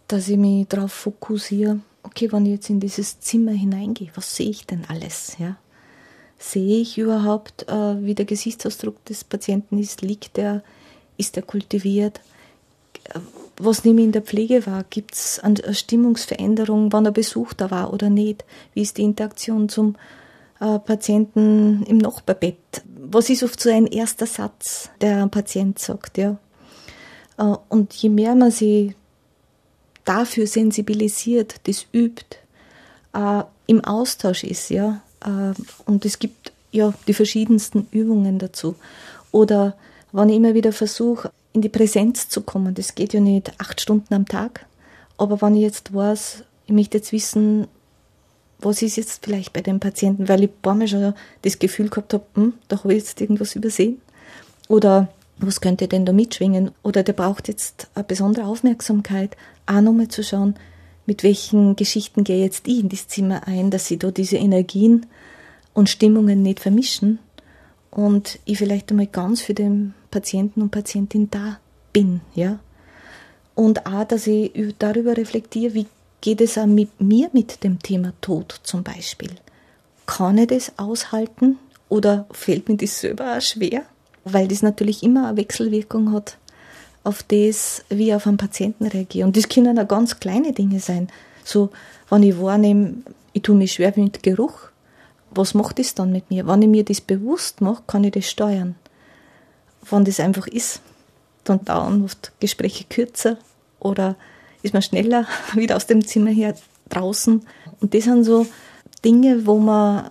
dass 0.07 0.29
ich 0.29 0.37
mich 0.37 0.65
darauf 0.69 0.93
fokussiere, 0.93 1.81
okay, 2.03 2.31
wenn 2.31 2.45
ich 2.45 2.53
jetzt 2.53 2.69
in 2.69 2.79
dieses 2.79 3.19
Zimmer 3.19 3.51
hineingehe, 3.51 4.11
was 4.15 4.33
sehe 4.33 4.49
ich 4.49 4.65
denn 4.65 4.85
alles? 4.87 5.35
Ja? 5.39 5.57
Sehe 6.39 6.79
ich 6.79 6.97
überhaupt, 6.97 7.67
äh, 7.67 8.01
wie 8.01 8.15
der 8.15 8.23
Gesichtsausdruck 8.23 9.03
des 9.03 9.25
Patienten 9.25 9.77
ist? 9.77 10.01
Liegt 10.01 10.37
er? 10.37 10.63
Ist 11.17 11.35
er 11.35 11.43
kultiviert? 11.43 12.21
was 13.57 13.83
nehme 13.83 13.99
ich 13.99 14.05
in 14.05 14.11
der 14.13 14.21
Pflege 14.21 14.65
wahr? 14.65 14.85
Gibt 14.89 15.15
es 15.15 15.39
eine 15.39 15.73
Stimmungsveränderung, 15.73 16.93
wann 16.93 17.05
ein 17.05 17.11
Besuch 17.11 17.51
da 17.51 17.69
war 17.71 17.91
oder 17.91 18.09
nicht? 18.09 18.45
Wie 18.73 18.83
ist 18.83 18.97
die 18.97 19.03
Interaktion 19.03 19.67
zum 19.67 19.95
äh, 20.63 20.79
Patienten 20.79 21.83
im 21.83 21.97
Nachbarbett? 21.97 22.83
Was 22.95 23.29
ist 23.29 23.43
oft 23.43 23.59
so 23.59 23.69
ein 23.69 23.87
erster 23.87 24.25
Satz, 24.25 24.89
der 25.01 25.21
ein 25.21 25.29
Patient 25.29 25.77
sagt, 25.77 26.17
ja? 26.17 26.37
Äh, 27.37 27.55
und 27.69 27.93
je 27.93 28.09
mehr 28.09 28.35
man 28.35 28.51
sich 28.51 28.95
dafür 30.05 30.47
sensibilisiert, 30.47 31.55
das 31.67 31.85
übt, 31.93 32.37
äh, 33.13 33.43
im 33.67 33.83
Austausch 33.83 34.43
ist, 34.43 34.69
ja, 34.69 35.01
äh, 35.25 35.53
und 35.85 36.05
es 36.05 36.19
gibt 36.19 36.51
ja 36.71 36.93
die 37.07 37.13
verschiedensten 37.13 37.87
Übungen 37.91 38.39
dazu. 38.39 38.75
Oder 39.31 39.75
wenn 40.11 40.29
ich 40.29 40.35
immer 40.35 40.53
wieder 40.53 40.71
versuche, 40.71 41.31
in 41.53 41.61
die 41.61 41.69
Präsenz 41.69 42.29
zu 42.29 42.41
kommen. 42.41 42.73
Das 42.73 42.95
geht 42.95 43.13
ja 43.13 43.19
nicht 43.19 43.53
acht 43.59 43.79
Stunden 43.79 44.13
am 44.13 44.27
Tag. 44.27 44.65
Aber 45.17 45.41
wenn 45.41 45.55
ich 45.55 45.61
jetzt 45.61 45.93
weiß, 45.93 46.43
ich 46.65 46.73
möchte 46.73 46.97
jetzt 46.97 47.11
wissen, 47.11 47.67
was 48.65 48.81
ist 48.81 48.97
jetzt 48.97 49.25
vielleicht 49.25 49.53
bei 49.53 49.61
dem 49.61 49.79
Patienten, 49.79 50.27
weil 50.29 50.43
ich 50.43 50.49
ein 50.49 50.61
paar 50.61 50.75
Mal 50.75 50.87
schon 50.87 51.13
das 51.41 51.59
Gefühl 51.59 51.89
gehabt 51.89 52.13
habe, 52.13 52.25
hm, 52.35 52.53
da 52.67 52.77
habe 52.79 52.93
ich 52.93 52.99
jetzt 53.03 53.21
irgendwas 53.21 53.55
übersehen. 53.55 54.01
Oder 54.67 55.09
was 55.37 55.61
könnte 55.61 55.87
denn 55.87 56.05
da 56.05 56.13
mitschwingen? 56.13 56.71
Oder 56.83 57.03
der 57.03 57.13
braucht 57.13 57.47
jetzt 57.47 57.87
eine 57.95 58.03
besondere 58.03 58.45
Aufmerksamkeit, 58.45 59.35
auch 59.65 59.81
nochmal 59.81 60.07
zu 60.07 60.23
schauen, 60.23 60.55
mit 61.05 61.23
welchen 61.23 61.75
Geschichten 61.75 62.23
gehe 62.23 62.43
jetzt 62.43 62.67
ich 62.67 62.79
in 62.79 62.89
das 62.89 63.07
Zimmer 63.07 63.47
ein, 63.47 63.71
dass 63.71 63.87
sie 63.87 63.97
da 63.97 64.11
diese 64.11 64.37
Energien 64.37 65.05
und 65.73 65.89
Stimmungen 65.89 66.41
nicht 66.41 66.59
vermischen 66.59 67.19
und 67.91 68.39
ich 68.45 68.57
vielleicht 68.57 68.89
einmal 68.91 69.07
ganz 69.07 69.41
für 69.41 69.53
den 69.53 69.93
Patienten 70.11 70.61
und 70.61 70.71
Patientin 70.71 71.29
da 71.29 71.59
bin, 71.91 72.21
ja. 72.33 72.59
Und 73.55 73.85
auch, 73.85 74.03
dass 74.05 74.25
ich 74.25 74.51
darüber 74.79 75.15
reflektiere, 75.15 75.73
wie 75.73 75.85
geht 76.23 76.39
es 76.39 76.57
auch 76.57 76.65
mit 76.65 77.01
mir 77.01 77.29
mit 77.33 77.65
dem 77.65 77.79
Thema 77.79 78.13
Tod 78.21 78.61
zum 78.63 78.81
Beispiel. 78.81 79.31
Kann 80.05 80.37
ich 80.37 80.47
das 80.47 80.71
aushalten 80.77 81.59
oder 81.89 82.25
fällt 82.31 82.69
mir 82.69 82.77
das 82.77 83.01
selber 83.01 83.35
auch 83.35 83.41
schwer? 83.41 83.81
Weil 84.23 84.47
das 84.47 84.61
natürlich 84.61 85.03
immer 85.03 85.27
eine 85.27 85.35
Wechselwirkung 85.35 86.13
hat 86.13 86.37
auf 87.03 87.23
das, 87.23 87.83
wie 87.89 88.07
ich 88.07 88.15
auf 88.15 88.25
einen 88.25 88.37
Patienten 88.37 88.85
reagiere. 88.85 89.27
Und 89.27 89.35
das 89.35 89.49
können 89.49 89.77
auch 89.77 89.85
ganz 89.85 90.17
kleine 90.21 90.53
Dinge 90.53 90.79
sein. 90.79 91.09
So, 91.43 91.71
wenn 92.09 92.23
ich 92.23 92.39
wahrnehme, 92.39 93.03
ich 93.33 93.41
tue 93.41 93.57
mich 93.57 93.73
schwer 93.73 93.91
mit 93.97 94.23
Geruch, 94.23 94.69
was 95.29 95.53
macht 95.53 95.77
das 95.77 95.93
dann 95.93 96.13
mit 96.13 96.29
mir? 96.29 96.47
Wenn 96.47 96.61
ich 96.61 96.69
mir 96.69 96.85
das 96.85 97.01
bewusst 97.01 97.59
mache, 97.59 97.83
kann 97.85 98.05
ich 98.05 98.13
das 98.13 98.29
steuern. 98.29 98.75
Wenn 99.89 100.05
das 100.05 100.21
einfach 100.21 100.47
ist, 100.47 100.79
dann 101.43 101.65
dauern 101.65 102.01
oft 102.05 102.31
Gespräche 102.39 102.85
kürzer 102.85 103.37
oder 103.81 104.15
ist 104.63 104.73
man 104.73 104.81
schneller 104.81 105.27
wieder 105.53 105.75
aus 105.75 105.85
dem 105.85 106.05
Zimmer 106.05 106.31
her 106.31 106.55
draußen. 106.89 107.45
Und 107.79 107.93
das 107.93 108.05
sind 108.05 108.23
so 108.23 108.47
Dinge, 109.05 109.45
wo 109.45 109.59
man 109.59 110.09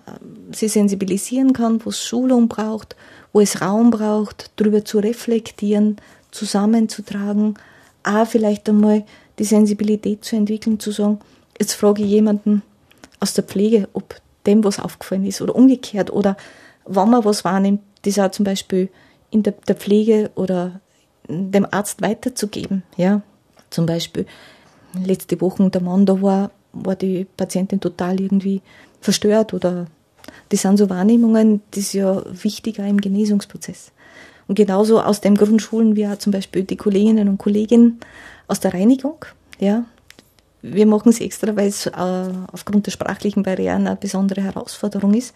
sich 0.53 0.73
sensibilisieren 0.73 1.53
kann, 1.53 1.85
wo 1.85 1.91
es 1.91 2.03
Schulung 2.03 2.49
braucht, 2.49 2.95
wo 3.33 3.41
es 3.41 3.61
Raum 3.61 3.91
braucht, 3.91 4.51
darüber 4.57 4.85
zu 4.85 4.99
reflektieren, 4.99 5.97
zusammenzutragen, 6.31 7.55
auch 8.05 8.27
vielleicht 8.27 8.69
einmal 8.69 9.05
die 9.39 9.45
Sensibilität 9.45 10.25
zu 10.25 10.37
entwickeln, 10.37 10.79
zu 10.79 10.91
sagen, 10.93 11.21
jetzt 11.59 11.73
frage 11.73 12.03
ich 12.03 12.11
jemanden 12.11 12.63
aus 13.21 13.35
der 13.35 13.45
Pflege, 13.45 13.89
ob 13.95 14.21
dem 14.47 14.65
was 14.65 14.79
aufgefallen 14.79 15.25
ist 15.25 15.41
oder 15.41 15.55
umgekehrt 15.55 16.13
oder 16.13 16.37
wenn 16.85 17.09
man 17.09 17.25
was 17.25 17.45
wahrnimmt, 17.45 17.81
das 18.03 18.19
auch 18.19 18.31
zum 18.31 18.45
Beispiel 18.45 18.89
in 19.31 19.43
der, 19.43 19.55
der 19.69 19.77
Pflege 19.77 20.31
oder 20.35 20.81
dem 21.29 21.67
Arzt 21.71 22.03
weiterzugeben. 22.03 22.83
Ja, 22.97 23.23
zum 23.73 23.87
Beispiel 23.87 24.27
letzte 25.05 25.41
Woche 25.41 25.69
der 25.71 25.83
Mann 25.83 26.07
da 26.07 26.21
war, 26.21 26.51
war 26.73 26.97
die 26.97 27.27
Patientin 27.37 27.81
total 27.81 28.21
irgendwie 28.21 28.63
verstört 29.01 29.55
oder 29.55 29.87
das 30.49 30.63
sind 30.63 30.77
so 30.77 30.89
Wahrnehmungen, 30.89 31.63
das 31.71 31.85
ist 31.85 31.93
ja 31.95 32.23
wichtiger 32.43 32.87
im 32.87 33.01
Genesungsprozess. 33.01 33.93
Und 34.49 34.57
genauso 34.57 35.01
aus 35.01 35.21
dem 35.21 35.37
Grund 35.37 35.63
schulen 35.63 35.97
wir 35.97 36.19
zum 36.19 36.33
Beispiel 36.33 36.65
die 36.65 36.77
Kolleginnen 36.77 37.29
und 37.29 37.39
Kollegen 37.39 38.01
aus 38.49 38.61
der 38.61 38.75
Reinigung. 38.75 39.25
Ja, 39.59 39.85
wir 40.63 40.87
machen 40.87 41.09
es 41.11 41.21
extra, 41.21 41.57
weil 41.57 41.69
es 41.69 41.87
äh, 41.87 41.91
aufgrund 42.53 42.87
der 42.87 42.91
sprachlichen 42.93 43.43
Barrieren 43.43 43.87
eine 43.87 43.97
besondere 43.97 44.43
Herausforderung 44.43 45.15
ist. 45.15 45.35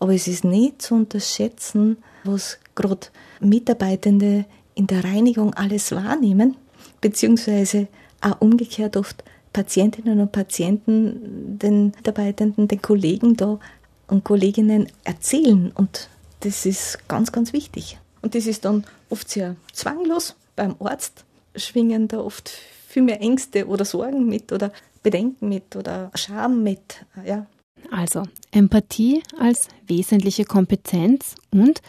Aber 0.00 0.14
es 0.14 0.28
ist 0.28 0.44
nicht 0.44 0.82
zu 0.82 0.94
unterschätzen, 0.94 1.98
was 2.24 2.58
gerade 2.74 3.08
Mitarbeitende 3.40 4.44
in 4.74 4.86
der 4.86 5.04
Reinigung 5.04 5.54
alles 5.54 5.92
wahrnehmen, 5.92 6.56
beziehungsweise 7.00 7.88
auch 8.20 8.40
umgekehrt 8.40 8.96
oft 8.96 9.22
Patientinnen 9.52 10.20
und 10.20 10.32
Patienten, 10.32 11.58
den 11.58 11.86
Mitarbeitenden, 11.96 12.68
den 12.68 12.82
Kollegen 12.82 13.36
da 13.36 13.58
und 14.06 14.24
Kolleginnen 14.24 14.88
erzählen. 15.04 15.72
Und 15.74 16.08
das 16.40 16.66
ist 16.66 17.08
ganz, 17.08 17.32
ganz 17.32 17.52
wichtig. 17.52 17.98
Und 18.22 18.34
das 18.34 18.46
ist 18.46 18.64
dann 18.64 18.84
oft 19.10 19.28
sehr 19.28 19.56
zwanglos. 19.72 20.34
Beim 20.56 20.76
Arzt 20.80 21.24
schwingen 21.56 22.08
da 22.08 22.18
oft 22.20 22.50
viel 22.88 23.02
mehr 23.02 23.20
Ängste 23.20 23.66
oder 23.66 23.84
Sorgen 23.84 24.26
mit 24.26 24.52
oder 24.52 24.72
Bedenken 25.02 25.48
mit 25.48 25.76
oder 25.76 26.10
Scham 26.14 26.62
mit. 26.62 27.04
Ja. 27.24 27.46
Also 27.90 28.24
Empathie 28.50 29.22
als 29.38 29.68
wesentliche 29.86 30.44
Kompetenz 30.44 31.36
und 31.50 31.80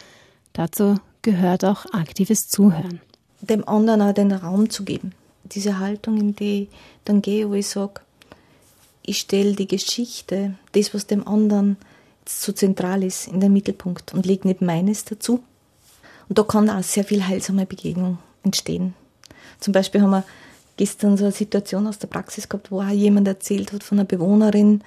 dazu 0.53 0.97
gehört 1.21 1.65
auch 1.65 1.85
aktives 1.93 2.47
Zuhören. 2.47 3.01
Dem 3.41 3.67
anderen 3.67 4.01
auch 4.01 4.13
den 4.13 4.31
Raum 4.31 4.69
zu 4.69 4.83
geben. 4.83 5.13
Diese 5.43 5.79
Haltung, 5.79 6.17
in 6.17 6.35
die 6.35 6.63
ich 6.63 6.69
dann 7.05 7.21
gehe, 7.21 7.49
wo 7.49 7.53
ich 7.53 7.67
sage, 7.67 8.01
ich 9.03 9.19
stelle 9.19 9.53
die 9.53 9.67
Geschichte, 9.67 10.55
das, 10.73 10.93
was 10.93 11.07
dem 11.07 11.27
anderen 11.27 11.77
so 12.27 12.51
zentral 12.51 13.03
ist, 13.03 13.27
in 13.27 13.39
den 13.39 13.53
Mittelpunkt 13.53 14.13
und 14.13 14.25
lege 14.25 14.47
nicht 14.47 14.61
meines 14.61 15.05
dazu. 15.05 15.41
Und 16.27 16.37
da 16.37 16.43
kann 16.43 16.69
auch 16.69 16.83
sehr 16.83 17.03
viel 17.03 17.25
heilsame 17.25 17.65
Begegnung 17.65 18.19
entstehen. 18.43 18.93
Zum 19.59 19.73
Beispiel 19.73 20.01
haben 20.01 20.11
wir 20.11 20.23
gestern 20.77 21.17
so 21.17 21.25
eine 21.25 21.33
Situation 21.33 21.87
aus 21.87 21.97
der 21.97 22.07
Praxis 22.07 22.47
gehabt, 22.47 22.71
wo 22.71 22.81
auch 22.81 22.89
jemand 22.89 23.27
erzählt 23.27 23.73
hat 23.73 23.83
von 23.83 23.99
einer 23.99 24.05
Bewohnerin, 24.05 24.81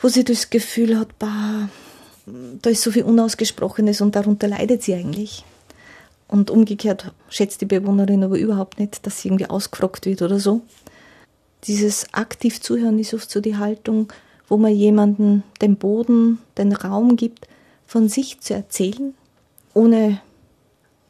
wo 0.00 0.08
sie 0.08 0.24
das 0.24 0.50
Gefühl 0.50 0.98
hat, 0.98 1.18
bah, 1.18 1.68
da 2.26 2.70
ist 2.70 2.82
so 2.82 2.90
viel 2.90 3.04
Unausgesprochenes 3.04 4.00
und 4.00 4.16
darunter 4.16 4.48
leidet 4.48 4.82
sie 4.82 4.94
eigentlich. 4.94 5.44
Und 6.28 6.50
umgekehrt 6.50 7.12
schätzt 7.28 7.60
die 7.60 7.66
Bewohnerin 7.66 8.24
aber 8.24 8.38
überhaupt 8.38 8.80
nicht, 8.80 9.06
dass 9.06 9.20
sie 9.20 9.28
irgendwie 9.28 9.48
ausgefragt 9.48 10.06
wird 10.06 10.22
oder 10.22 10.40
so. 10.40 10.62
Dieses 11.64 12.12
aktiv 12.12 12.60
Zuhören 12.60 12.98
ist 12.98 13.14
oft 13.14 13.30
so 13.30 13.40
die 13.40 13.56
Haltung, 13.56 14.12
wo 14.48 14.56
man 14.56 14.72
jemanden 14.72 15.42
den 15.60 15.76
Boden, 15.76 16.38
den 16.58 16.72
Raum 16.72 17.16
gibt, 17.16 17.48
von 17.86 18.08
sich 18.08 18.40
zu 18.40 18.54
erzählen, 18.54 19.14
ohne 19.74 20.20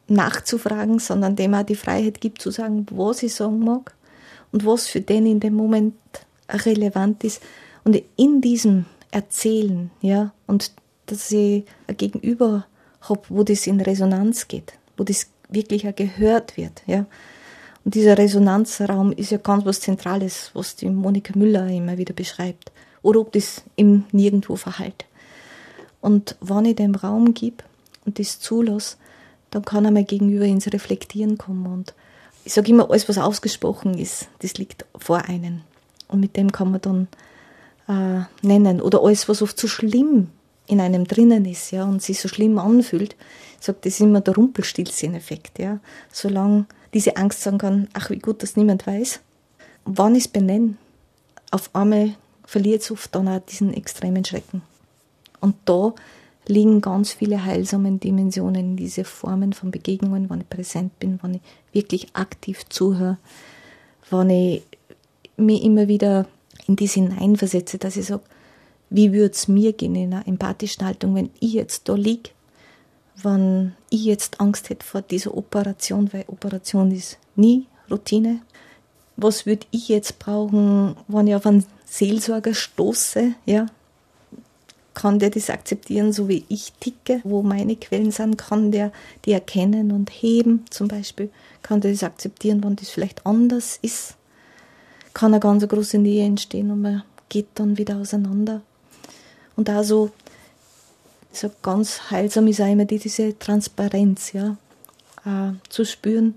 nachzufragen, 0.08 0.98
sondern 0.98 1.36
dem 1.36 1.54
auch 1.54 1.62
die 1.62 1.74
Freiheit 1.74 2.20
gibt 2.20 2.40
zu 2.40 2.50
sagen, 2.50 2.86
was 2.90 3.22
ich 3.22 3.34
sagen 3.34 3.60
mag 3.60 3.94
und 4.52 4.64
was 4.64 4.86
für 4.86 5.00
den 5.00 5.26
in 5.26 5.40
dem 5.40 5.54
Moment 5.54 5.94
relevant 6.48 7.24
ist. 7.24 7.42
Und 7.84 8.00
in 8.16 8.40
diesem 8.40 8.86
Erzählen, 9.10 9.90
ja, 10.00 10.32
und 10.46 10.72
dass 11.06 11.30
ich 11.30 11.64
ein 11.86 11.96
Gegenüber 11.96 12.66
habe, 13.00 13.22
wo 13.28 13.42
das 13.42 13.66
in 13.66 13.80
Resonanz 13.80 14.48
geht, 14.48 14.74
wo 14.96 15.04
das 15.04 15.28
wirklich 15.48 15.88
auch 15.88 15.94
gehört 15.94 16.56
wird, 16.56 16.82
ja. 16.86 17.06
Und 17.84 17.94
dieser 17.94 18.18
Resonanzraum 18.18 19.12
ist 19.12 19.30
ja 19.30 19.38
ganz 19.38 19.64
was 19.64 19.80
Zentrales, 19.80 20.50
was 20.54 20.74
die 20.74 20.88
Monika 20.88 21.38
Müller 21.38 21.68
immer 21.68 21.98
wieder 21.98 22.14
beschreibt. 22.14 22.72
Oder 23.00 23.20
ob 23.20 23.30
das 23.30 23.62
im 23.76 24.02
Nirgendwo 24.10 24.56
verhallt. 24.56 25.04
Und 26.00 26.36
wenn 26.40 26.64
ich 26.64 26.74
dem 26.74 26.96
Raum 26.96 27.32
gebe 27.32 27.62
und 28.04 28.18
das 28.18 28.40
zulasse, 28.40 28.96
dann 29.50 29.64
kann 29.64 29.86
einmal 29.86 30.02
gegenüber 30.02 30.44
ins 30.44 30.72
Reflektieren 30.72 31.38
kommen 31.38 31.66
und 31.72 31.94
ich 32.44 32.54
sage 32.54 32.70
immer, 32.70 32.90
alles, 32.90 33.08
was 33.08 33.18
ausgesprochen 33.18 33.98
ist, 33.98 34.28
das 34.38 34.54
liegt 34.54 34.84
vor 34.96 35.18
einem. 35.24 35.62
Und 36.06 36.20
mit 36.20 36.36
dem 36.36 36.52
kann 36.52 36.70
man 36.70 36.80
dann 36.80 37.08
äh, 37.88 38.24
nennen. 38.46 38.80
Oder 38.80 39.02
alles, 39.02 39.28
was 39.28 39.42
oft 39.42 39.58
so 39.58 39.66
schlimm 39.66 40.28
in 40.66 40.80
einem 40.80 41.04
drinnen 41.04 41.44
ist, 41.44 41.70
ja, 41.70 41.84
und 41.84 42.02
sich 42.02 42.20
so 42.20 42.28
schlimm 42.28 42.58
anfühlt, 42.58 43.16
sage, 43.60 43.78
das 43.82 43.94
ist 43.94 44.00
immer 44.00 44.20
der 44.20 44.34
Rumpelstilzchen-Effekt, 44.34 45.58
ja. 45.58 45.80
Solange 46.12 46.66
diese 46.94 47.16
Angst 47.16 47.42
sagen 47.42 47.58
kann, 47.58 47.88
ach, 47.92 48.10
wie 48.10 48.18
gut, 48.18 48.42
dass 48.42 48.56
niemand 48.56 48.86
weiß. 48.86 49.20
wann 49.84 50.14
ich 50.14 50.24
es 50.24 50.28
benenne, 50.28 50.74
auf 51.50 51.74
einmal 51.74 52.14
verliert 52.44 52.82
es 52.82 52.90
oft 52.90 53.14
dann 53.14 53.28
auch 53.28 53.40
diesen 53.40 53.72
extremen 53.72 54.24
Schrecken. 54.24 54.62
Und 55.40 55.54
da 55.64 55.94
liegen 56.48 56.80
ganz 56.80 57.12
viele 57.12 57.44
heilsame 57.44 57.92
Dimensionen 57.92 58.70
in 58.72 58.76
diese 58.76 59.04
Formen 59.04 59.52
von 59.52 59.70
Begegnungen, 59.70 60.30
wenn 60.30 60.40
ich 60.40 60.48
präsent 60.48 60.98
bin, 60.98 61.18
wenn 61.22 61.34
ich 61.34 61.40
wirklich 61.72 62.08
aktiv 62.14 62.68
zuhöre, 62.68 63.18
wenn 64.10 64.30
ich 64.30 64.62
mich 65.36 65.62
immer 65.62 65.88
wieder 65.88 66.26
in 66.66 66.76
das 66.76 66.92
hineinversetze, 66.92 67.78
dass 67.78 67.96
ich 67.96 68.06
sage, 68.06 68.22
wie 68.90 69.12
würde 69.12 69.32
es 69.32 69.48
mir 69.48 69.72
gehen 69.72 69.94
in 69.94 70.12
einer 70.12 70.26
empathischen 70.26 70.86
Haltung, 70.86 71.14
wenn 71.14 71.30
ich 71.40 71.52
jetzt 71.52 71.88
da 71.88 71.94
liege, 71.94 72.30
wenn 73.22 73.74
ich 73.90 74.04
jetzt 74.04 74.40
Angst 74.40 74.70
hätte 74.70 74.84
vor 74.84 75.02
dieser 75.02 75.36
Operation, 75.36 76.12
weil 76.12 76.24
Operation 76.28 76.90
ist 76.90 77.18
nie 77.34 77.66
Routine. 77.90 78.40
Was 79.16 79.46
würde 79.46 79.66
ich 79.70 79.88
jetzt 79.88 80.18
brauchen, 80.18 80.96
wenn 81.08 81.26
ich 81.26 81.34
auf 81.34 81.46
einen 81.46 81.64
Seelsorger 81.86 82.54
stoße, 82.54 83.34
ja, 83.46 83.66
kann 84.92 85.18
der 85.18 85.30
das 85.30 85.50
akzeptieren, 85.50 86.12
so 86.12 86.28
wie 86.28 86.44
ich 86.48 86.72
ticke, 86.80 87.20
wo 87.22 87.42
meine 87.42 87.76
Quellen 87.76 88.10
sind, 88.10 88.38
kann 88.38 88.72
der 88.72 88.92
die 89.24 89.32
erkennen 89.32 89.92
und 89.92 90.10
heben 90.10 90.64
zum 90.70 90.88
Beispiel, 90.88 91.30
kann 91.62 91.82
der 91.82 91.92
das 91.92 92.02
akzeptieren, 92.02 92.64
wenn 92.64 92.76
das 92.76 92.88
vielleicht 92.88 93.26
anders 93.26 93.78
ist, 93.82 94.16
kann 95.12 95.32
eine 95.32 95.40
ganz 95.40 95.66
große 95.68 95.98
Nähe 95.98 96.24
entstehen 96.24 96.70
und 96.70 96.80
man 96.82 97.02
geht 97.28 97.48
dann 97.54 97.76
wieder 97.76 97.96
auseinander. 97.96 98.62
Und 99.56 99.68
da 99.68 99.82
so, 99.82 100.10
so 101.32 101.50
ganz 101.62 102.10
heilsam 102.10 102.46
ist 102.46 102.60
auch 102.60 102.70
immer 102.70 102.84
die, 102.84 102.98
diese 102.98 103.38
Transparenz, 103.38 104.32
ja, 104.32 104.56
äh, 105.24 105.52
zu 105.68 105.84
spüren, 105.84 106.34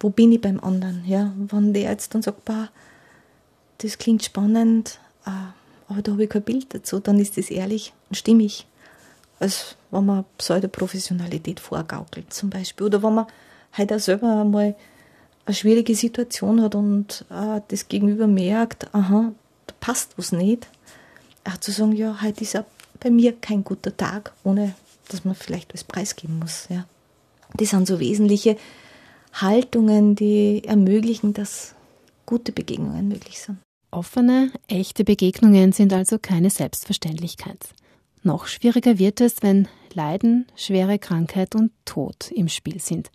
wo 0.00 0.10
bin 0.10 0.32
ich 0.32 0.40
beim 0.40 0.60
anderen, 0.60 1.04
ja, 1.06 1.32
wenn 1.36 1.72
der 1.72 1.90
jetzt 1.90 2.14
dann 2.14 2.22
sagt, 2.22 2.44
bah, 2.44 2.70
das 3.78 3.98
klingt 3.98 4.24
spannend, 4.24 4.98
äh, 5.26 5.30
aber 5.88 6.02
da 6.02 6.12
habe 6.12 6.24
ich 6.24 6.30
kein 6.30 6.42
Bild 6.42 6.74
dazu, 6.74 7.00
dann 7.00 7.18
ist 7.18 7.36
das 7.36 7.50
ehrlich 7.50 7.92
und 8.08 8.16
stimmig, 8.16 8.66
als 9.38 9.76
wenn 9.90 10.06
man 10.06 10.24
Pseudoprofessionalität 10.38 11.60
vorgaukelt 11.60 12.32
zum 12.32 12.50
Beispiel. 12.50 12.86
Oder 12.86 13.02
wenn 13.02 13.14
man 13.14 13.26
halt 13.72 13.92
auch 13.92 13.98
selber 13.98 14.40
einmal 14.40 14.74
eine 15.46 15.54
schwierige 15.54 15.94
Situation 15.94 16.62
hat 16.62 16.74
und 16.74 17.24
äh, 17.30 17.60
das 17.68 17.88
Gegenüber 17.88 18.26
merkt, 18.26 18.92
aha, 18.94 19.32
da 19.66 19.74
passt 19.80 20.16
was 20.16 20.32
nicht. 20.32 20.68
Auch 21.44 21.58
zu 21.58 21.72
sagen, 21.72 21.92
ja, 21.92 22.22
heute 22.22 22.42
ist 22.42 22.56
auch 22.56 22.64
bei 23.00 23.10
mir 23.10 23.32
kein 23.32 23.64
guter 23.64 23.96
Tag, 23.96 24.32
ohne 24.44 24.74
dass 25.08 25.24
man 25.24 25.34
vielleicht 25.34 25.74
was 25.74 25.84
preisgeben 25.84 26.38
muss. 26.38 26.66
Ja. 26.70 26.86
Das 27.56 27.70
sind 27.70 27.86
so 27.86 28.00
wesentliche 28.00 28.56
Haltungen, 29.34 30.14
die 30.14 30.62
ermöglichen, 30.64 31.34
dass 31.34 31.74
gute 32.26 32.52
Begegnungen 32.52 33.08
möglich 33.08 33.40
sind. 33.40 33.58
Offene, 33.90 34.50
echte 34.66 35.04
Begegnungen 35.04 35.72
sind 35.72 35.92
also 35.92 36.18
keine 36.18 36.50
Selbstverständlichkeit. 36.50 37.58
Noch 38.22 38.46
schwieriger 38.46 38.98
wird 38.98 39.20
es, 39.20 39.42
wenn 39.42 39.68
Leiden, 39.92 40.46
schwere 40.56 40.98
Krankheit 40.98 41.54
und 41.54 41.70
Tod 41.84 42.30
im 42.32 42.48
Spiel 42.48 42.80
sind. 42.80 43.10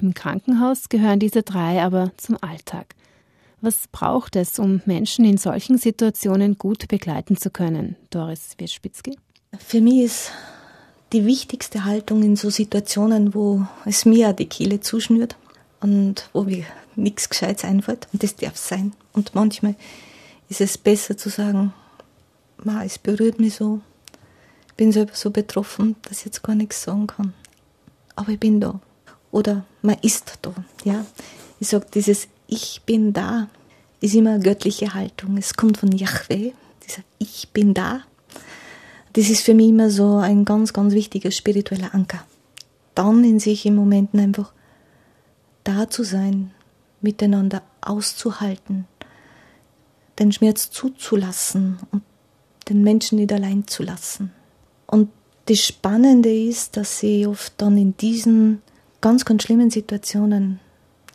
Im 0.00 0.14
Krankenhaus 0.14 0.88
gehören 0.88 1.18
diese 1.18 1.42
drei 1.42 1.82
aber 1.82 2.12
zum 2.16 2.36
Alltag. 2.40 2.94
Was 3.66 3.88
braucht 3.88 4.36
es, 4.36 4.60
um 4.60 4.80
Menschen 4.86 5.24
in 5.24 5.38
solchen 5.38 5.76
Situationen 5.76 6.56
gut 6.56 6.86
begleiten 6.86 7.36
zu 7.36 7.50
können, 7.50 7.96
Doris 8.10 8.54
Wirspitzki? 8.58 9.18
Für 9.58 9.80
mich 9.80 10.04
ist 10.04 10.30
die 11.12 11.26
wichtigste 11.26 11.84
Haltung 11.84 12.22
in 12.22 12.36
so 12.36 12.48
Situationen, 12.48 13.34
wo 13.34 13.66
es 13.84 14.04
mir 14.04 14.32
die 14.34 14.46
Kehle 14.46 14.78
zuschnürt 14.78 15.34
und 15.80 16.30
wo 16.32 16.44
mir 16.44 16.64
nichts 16.94 17.28
Gescheites 17.28 17.64
einfällt. 17.64 18.06
Und 18.12 18.22
das 18.22 18.36
darf 18.36 18.56
sein. 18.56 18.92
Und 19.12 19.34
manchmal 19.34 19.74
ist 20.48 20.60
es 20.60 20.78
besser 20.78 21.16
zu 21.16 21.28
sagen, 21.28 21.74
Ma, 22.62 22.84
es 22.84 23.00
berührt 23.00 23.40
mich 23.40 23.56
so. 23.56 23.80
Ich 24.68 24.74
bin 24.74 24.92
selber 24.92 25.16
so 25.16 25.32
betroffen, 25.32 25.96
dass 26.02 26.18
ich 26.20 26.26
jetzt 26.26 26.44
gar 26.44 26.54
nichts 26.54 26.84
sagen 26.84 27.08
kann. 27.08 27.34
Aber 28.14 28.30
ich 28.30 28.38
bin 28.38 28.60
da. 28.60 28.78
Oder 29.32 29.64
man 29.82 29.96
ist 30.02 30.38
da. 30.42 30.54
Ja? 30.84 31.04
Ich 31.58 31.66
sage, 31.66 31.86
dieses 31.92 32.28
Ich 32.46 32.82
bin 32.86 33.12
da 33.12 33.48
ist 34.00 34.14
immer 34.14 34.34
eine 34.34 34.42
göttliche 34.42 34.94
Haltung. 34.94 35.36
Es 35.36 35.54
kommt 35.54 35.78
von 35.78 35.92
Yahweh, 35.92 36.52
dieser 36.86 37.02
Ich 37.18 37.48
bin 37.52 37.74
da. 37.74 38.02
Das 39.14 39.30
ist 39.30 39.42
für 39.42 39.54
mich 39.54 39.68
immer 39.68 39.90
so 39.90 40.16
ein 40.16 40.44
ganz, 40.44 40.72
ganz 40.72 40.92
wichtiger 40.92 41.30
spiritueller 41.30 41.94
Anker. 41.94 42.22
Dann 42.94 43.24
in 43.24 43.40
sich 43.40 43.64
im 43.66 43.76
Momenten 43.76 44.20
einfach 44.20 44.52
da 45.64 45.88
zu 45.88 46.04
sein, 46.04 46.52
miteinander 47.00 47.62
auszuhalten, 47.80 48.86
den 50.18 50.32
Schmerz 50.32 50.70
zuzulassen 50.70 51.78
und 51.90 52.02
den 52.68 52.82
Menschen 52.82 53.18
nicht 53.18 53.32
allein 53.32 53.66
zu 53.66 53.82
lassen. 53.82 54.32
Und 54.86 55.10
das 55.46 55.60
Spannende 55.60 56.32
ist, 56.32 56.76
dass 56.76 56.98
sie 56.98 57.26
oft 57.26 57.54
dann 57.58 57.78
in 57.78 57.96
diesen 57.96 58.62
ganz, 59.00 59.24
ganz 59.24 59.44
schlimmen 59.44 59.70
Situationen 59.70 60.60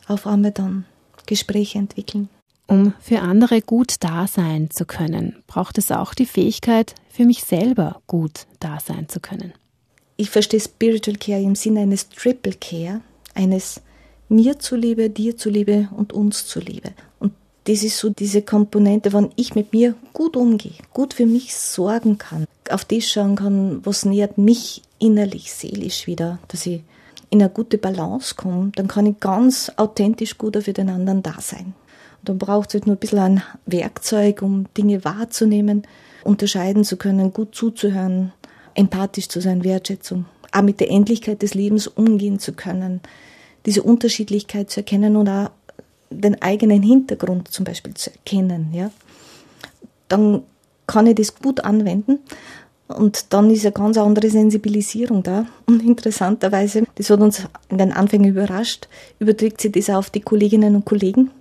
auf 0.07 0.25
einmal 0.27 0.51
dann 0.51 0.85
Gespräche 1.25 1.79
entwickeln. 1.79 2.29
Um 2.67 2.93
für 3.01 3.19
andere 3.19 3.61
gut 3.61 3.95
da 3.99 4.27
sein 4.27 4.69
zu 4.69 4.85
können, 4.85 5.43
braucht 5.47 5.77
es 5.77 5.91
auch 5.91 6.13
die 6.13 6.25
Fähigkeit, 6.25 6.95
für 7.09 7.25
mich 7.25 7.43
selber 7.43 8.01
gut 8.07 8.45
da 8.59 8.79
sein 8.79 9.09
zu 9.09 9.19
können. 9.19 9.53
Ich 10.15 10.29
verstehe 10.29 10.59
Spiritual 10.59 11.17
Care 11.17 11.41
im 11.41 11.55
Sinne 11.55 11.81
eines 11.81 12.07
Triple 12.09 12.53
Care, 12.53 13.01
eines 13.33 13.81
mir 14.29 14.59
zuliebe, 14.59 15.09
dir 15.09 15.35
zuliebe 15.35 15.89
und 15.95 16.13
uns 16.13 16.45
zuliebe. 16.47 16.93
Und 17.19 17.33
das 17.65 17.83
ist 17.83 17.97
so 17.97 18.09
diese 18.09 18.41
Komponente, 18.41 19.13
wenn 19.13 19.31
ich 19.35 19.55
mit 19.55 19.73
mir 19.73 19.95
gut 20.13 20.37
umgehe, 20.37 20.73
gut 20.93 21.13
für 21.13 21.25
mich 21.25 21.55
sorgen 21.55 22.17
kann, 22.17 22.45
auf 22.69 22.85
das 22.85 23.09
schauen 23.09 23.35
kann, 23.35 23.85
was 23.85 24.05
nährt 24.05 24.37
mich 24.37 24.81
innerlich, 24.97 25.51
seelisch 25.51 26.07
wieder, 26.07 26.39
dass 26.47 26.65
ich 26.65 26.81
in 27.31 27.41
eine 27.41 27.49
gute 27.49 27.77
Balance 27.77 28.35
komme, 28.35 28.71
dann 28.75 28.87
kann 28.87 29.05
ich 29.05 29.19
ganz 29.19 29.71
authentisch 29.77 30.37
gut 30.37 30.57
für 30.61 30.73
den 30.73 30.89
anderen 30.89 31.23
da 31.23 31.35
sein. 31.39 31.73
Und 32.19 32.29
dann 32.29 32.37
braucht 32.37 32.69
es 32.69 32.73
halt 32.75 32.87
nur 32.87 32.97
ein 32.97 32.99
bisschen 32.99 33.19
ein 33.19 33.43
Werkzeug, 33.65 34.41
um 34.41 34.67
Dinge 34.77 35.03
wahrzunehmen, 35.05 35.83
unterscheiden 36.23 36.83
zu 36.83 36.97
können, 36.97 37.33
gut 37.33 37.55
zuzuhören, 37.55 38.33
empathisch 38.75 39.29
zu 39.29 39.41
sein, 39.41 39.63
Wertschätzung, 39.63 40.25
auch 40.51 40.61
mit 40.61 40.81
der 40.81 40.91
Endlichkeit 40.91 41.41
des 41.41 41.53
Lebens 41.53 41.87
umgehen 41.87 42.37
zu 42.37 42.51
können, 42.51 42.99
diese 43.65 43.81
Unterschiedlichkeit 43.81 44.69
zu 44.69 44.81
erkennen 44.81 45.15
und 45.15 45.29
auch 45.29 45.51
den 46.09 46.41
eigenen 46.41 46.83
Hintergrund 46.83 47.47
zum 47.47 47.63
Beispiel 47.63 47.93
zu 47.93 48.11
erkennen, 48.11 48.71
ja, 48.73 48.91
dann 50.09 50.43
kann 50.85 51.07
ich 51.07 51.15
das 51.15 51.35
gut 51.35 51.63
anwenden 51.63 52.19
und 52.93 53.33
dann 53.33 53.49
ist 53.49 53.65
eine 53.65 53.73
ganz 53.73 53.97
andere 53.97 54.29
Sensibilisierung 54.29 55.23
da. 55.23 55.45
Und 55.65 55.83
interessanterweise, 55.83 56.83
das 56.95 57.09
hat 57.09 57.19
uns 57.19 57.43
in 57.69 57.77
den 57.77 57.91
Anfängen 57.91 58.31
überrascht, 58.31 58.87
überträgt 59.19 59.61
sich 59.61 59.71
das 59.71 59.89
auf 59.89 60.09
die 60.09 60.21
Kolleginnen 60.21 60.75
und 60.75 60.85
Kollegen 60.85 61.31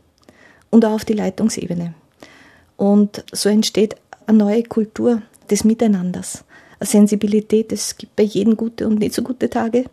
und 0.70 0.84
auch 0.84 0.92
auf 0.92 1.04
die 1.04 1.14
Leitungsebene. 1.14 1.94
Und 2.76 3.24
so 3.32 3.48
entsteht 3.48 3.96
eine 4.26 4.38
neue 4.38 4.62
Kultur 4.62 5.22
des 5.50 5.64
Miteinanders, 5.64 6.44
eine 6.78 6.86
Sensibilität. 6.86 7.72
Es 7.72 7.96
gibt 7.96 8.16
bei 8.16 8.22
jedem 8.22 8.56
gute 8.56 8.86
und 8.86 9.00
nicht 9.00 9.14
so 9.14 9.22
gute 9.22 9.50
Tage. 9.50 9.84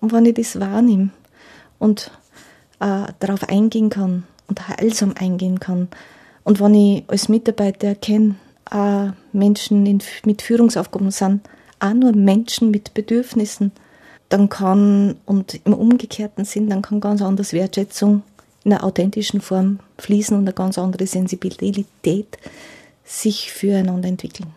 Und 0.00 0.12
wenn 0.12 0.26
ich 0.26 0.34
das 0.34 0.60
wahrnehme 0.60 1.10
und 1.78 2.10
äh, 2.80 3.04
darauf 3.18 3.48
eingehen 3.48 3.90
kann 3.90 4.24
und 4.48 4.68
heilsam 4.68 5.14
eingehen 5.18 5.60
kann, 5.60 5.88
und 6.44 6.60
wenn 6.60 6.74
ich 6.74 7.04
als 7.08 7.28
Mitarbeiter 7.28 7.88
erkenne, 7.88 8.36
äh, 8.70 9.10
Menschen 9.32 9.86
in, 9.86 10.02
mit 10.24 10.42
Führungsaufgaben 10.42 11.10
sind 11.10 11.40
auch 11.78 11.94
nur 11.94 12.12
Menschen 12.12 12.70
mit 12.70 12.94
Bedürfnissen, 12.94 13.72
dann 14.28 14.48
kann, 14.48 15.16
und 15.24 15.60
im 15.64 15.72
umgekehrten 15.72 16.44
Sinn, 16.44 16.68
dann 16.68 16.82
kann 16.82 17.00
ganz 17.00 17.22
anders 17.22 17.52
Wertschätzung 17.52 18.22
in 18.64 18.72
einer 18.72 18.84
authentischen 18.84 19.40
Form 19.40 19.78
fließen 19.98 20.36
und 20.36 20.42
eine 20.44 20.52
ganz 20.52 20.78
andere 20.78 21.06
Sensibilität 21.06 22.38
sich 23.04 23.52
füreinander 23.52 24.08
entwickeln. 24.08 24.50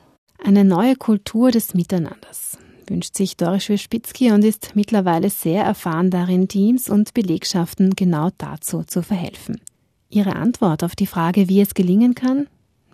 Eine 0.44 0.64
neue 0.64 0.96
Kultur 0.96 1.52
des 1.52 1.76
Miteinanders 1.76 2.58
wünscht 2.88 3.16
sich 3.16 3.38
Doris 3.38 3.66
Schwispitzki 3.66 4.32
und 4.32 4.44
ist 4.44 4.72
mittlerweile 4.74 5.30
sehr 5.30 5.64
erfahren 5.64 6.10
darin, 6.10 6.48
Teams 6.48 6.90
und 6.90 7.14
Belegschaften 7.14 7.92
genau 7.96 8.30
dazu 8.40 8.84
zu 8.84 9.04
verhelfen. 9.04 9.62
Ihre 10.10 10.36
Antwort 10.36 10.84
auf 10.84 10.96
die 10.96 11.06
Frage, 11.06 11.50
wie 11.50 11.62
es 11.62 11.76
gelingen 11.76 12.16
kann, 12.16 12.48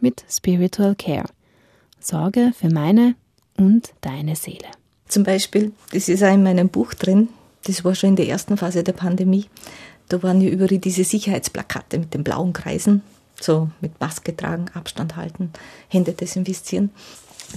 mit 0.05 0.23
Spiritual 0.29 0.93
Care. 0.93 1.25
Sorge 1.99 2.51
für 2.55 2.69
meine 2.69 3.15
und 3.57 3.91
deine 4.01 4.35
Seele. 4.35 4.67
Zum 5.07 5.23
Beispiel, 5.23 5.71
das 5.93 6.09
ist 6.09 6.21
auch 6.21 6.31
in 6.31 6.43
meinem 6.43 6.69
Buch 6.69 6.93
drin, 6.93 7.29
das 7.63 7.83
war 7.83 7.95
schon 7.95 8.09
in 8.09 8.15
der 8.15 8.27
ersten 8.27 8.55
Phase 8.55 8.83
der 8.83 8.93
Pandemie, 8.93 9.45
da 10.09 10.21
waren 10.21 10.41
ja 10.41 10.49
überall 10.49 10.77
diese 10.77 11.03
Sicherheitsplakate 11.03 11.97
mit 11.97 12.13
den 12.13 12.23
blauen 12.23 12.53
Kreisen, 12.53 13.01
so 13.41 13.71
mit 13.81 13.99
Maske 13.99 14.37
tragen, 14.37 14.65
Abstand 14.75 15.15
halten, 15.15 15.51
Hände 15.87 16.11
desinfizieren. 16.13 16.91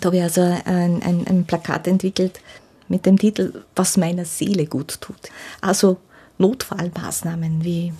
Da 0.01 0.07
habe 0.07 0.17
ich 0.17 0.23
also 0.23 0.41
ein, 0.41 1.03
ein, 1.03 1.27
ein 1.27 1.45
Plakat 1.45 1.87
entwickelt 1.87 2.41
mit 2.89 3.05
dem 3.05 3.19
Titel 3.19 3.63
Was 3.77 3.99
meiner 3.99 4.25
Seele 4.25 4.65
gut 4.65 5.03
tut. 5.03 5.21
Also 5.61 5.99
Notfallmaßnahmen 6.39 7.63
wie 7.63 7.93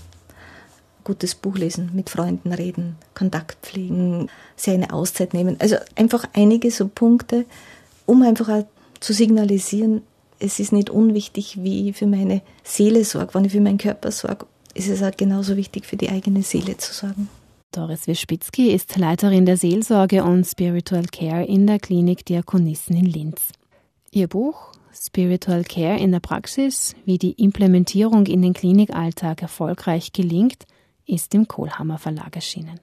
gutes 1.09 1.35
Buch 1.35 1.57
lesen, 1.57 1.91
mit 1.95 2.11
Freunden 2.11 2.53
reden, 2.53 2.97
Kontakt 3.15 3.67
pflegen, 3.67 4.29
sich 4.57 4.75
eine 4.75 4.93
Auszeit 4.93 5.33
nehmen. 5.33 5.57
Also 5.59 5.77
einfach 5.97 6.29
einige 6.35 6.71
so 6.71 6.87
Punkte, 6.87 7.47
um 8.05 8.23
einfach 8.23 8.65
zu 9.01 9.15
signalisieren, 9.15 10.03
es 10.39 10.61
ist 10.61 10.71
nicht 10.71 10.91
unwichtig, 10.91 11.63
wie 11.63 11.89
ich 11.89 11.97
für 11.97 12.07
meine 12.07 12.43
Seele 12.63 13.05
sorge. 13.05 13.33
Wenn 13.33 13.47
ich 13.47 13.53
für 13.53 13.61
meinen 13.61 13.79
Körper 13.79 14.13
sorge, 14.13 14.45
ist 14.75 14.89
es 14.89 15.03
auch 15.03 15.17
genauso 15.17 15.57
wichtig, 15.57 15.87
für 15.87 15.97
die 15.97 16.11
eigene 16.11 16.43
Seele 16.43 16.77
zu 16.77 16.93
sorgen. 16.93 17.31
Doris 17.73 18.07
Wispitzki 18.07 18.71
ist 18.71 18.95
Leiterin 18.97 19.47
der 19.47 19.57
Seelsorge 19.57 20.23
und 20.23 20.45
Spiritual 20.45 21.07
Care 21.11 21.45
in 21.45 21.67
der 21.67 21.79
Klinik 21.79 22.27
Diakonissen 22.27 22.97
in 22.97 23.07
Linz. 23.07 23.41
Ihr 24.11 24.29
Buch 24.29 24.73
Spiritual 24.93 25.65
Care 25.65 25.99
in 25.99 26.13
der 26.13 26.21
Praxis, 26.21 26.95
wie 27.07 27.17
die 27.17 27.33
Implementierung 27.33 28.27
in 28.27 28.43
den 28.43 28.53
Klinikalltag 28.53 29.41
erfolgreich 29.41 30.13
gelingt, 30.13 30.67
ist 31.09 31.35
im 31.35 31.49
Kohlhammer 31.49 31.99
Verlag 31.99 32.37
erschienen. 32.37 32.79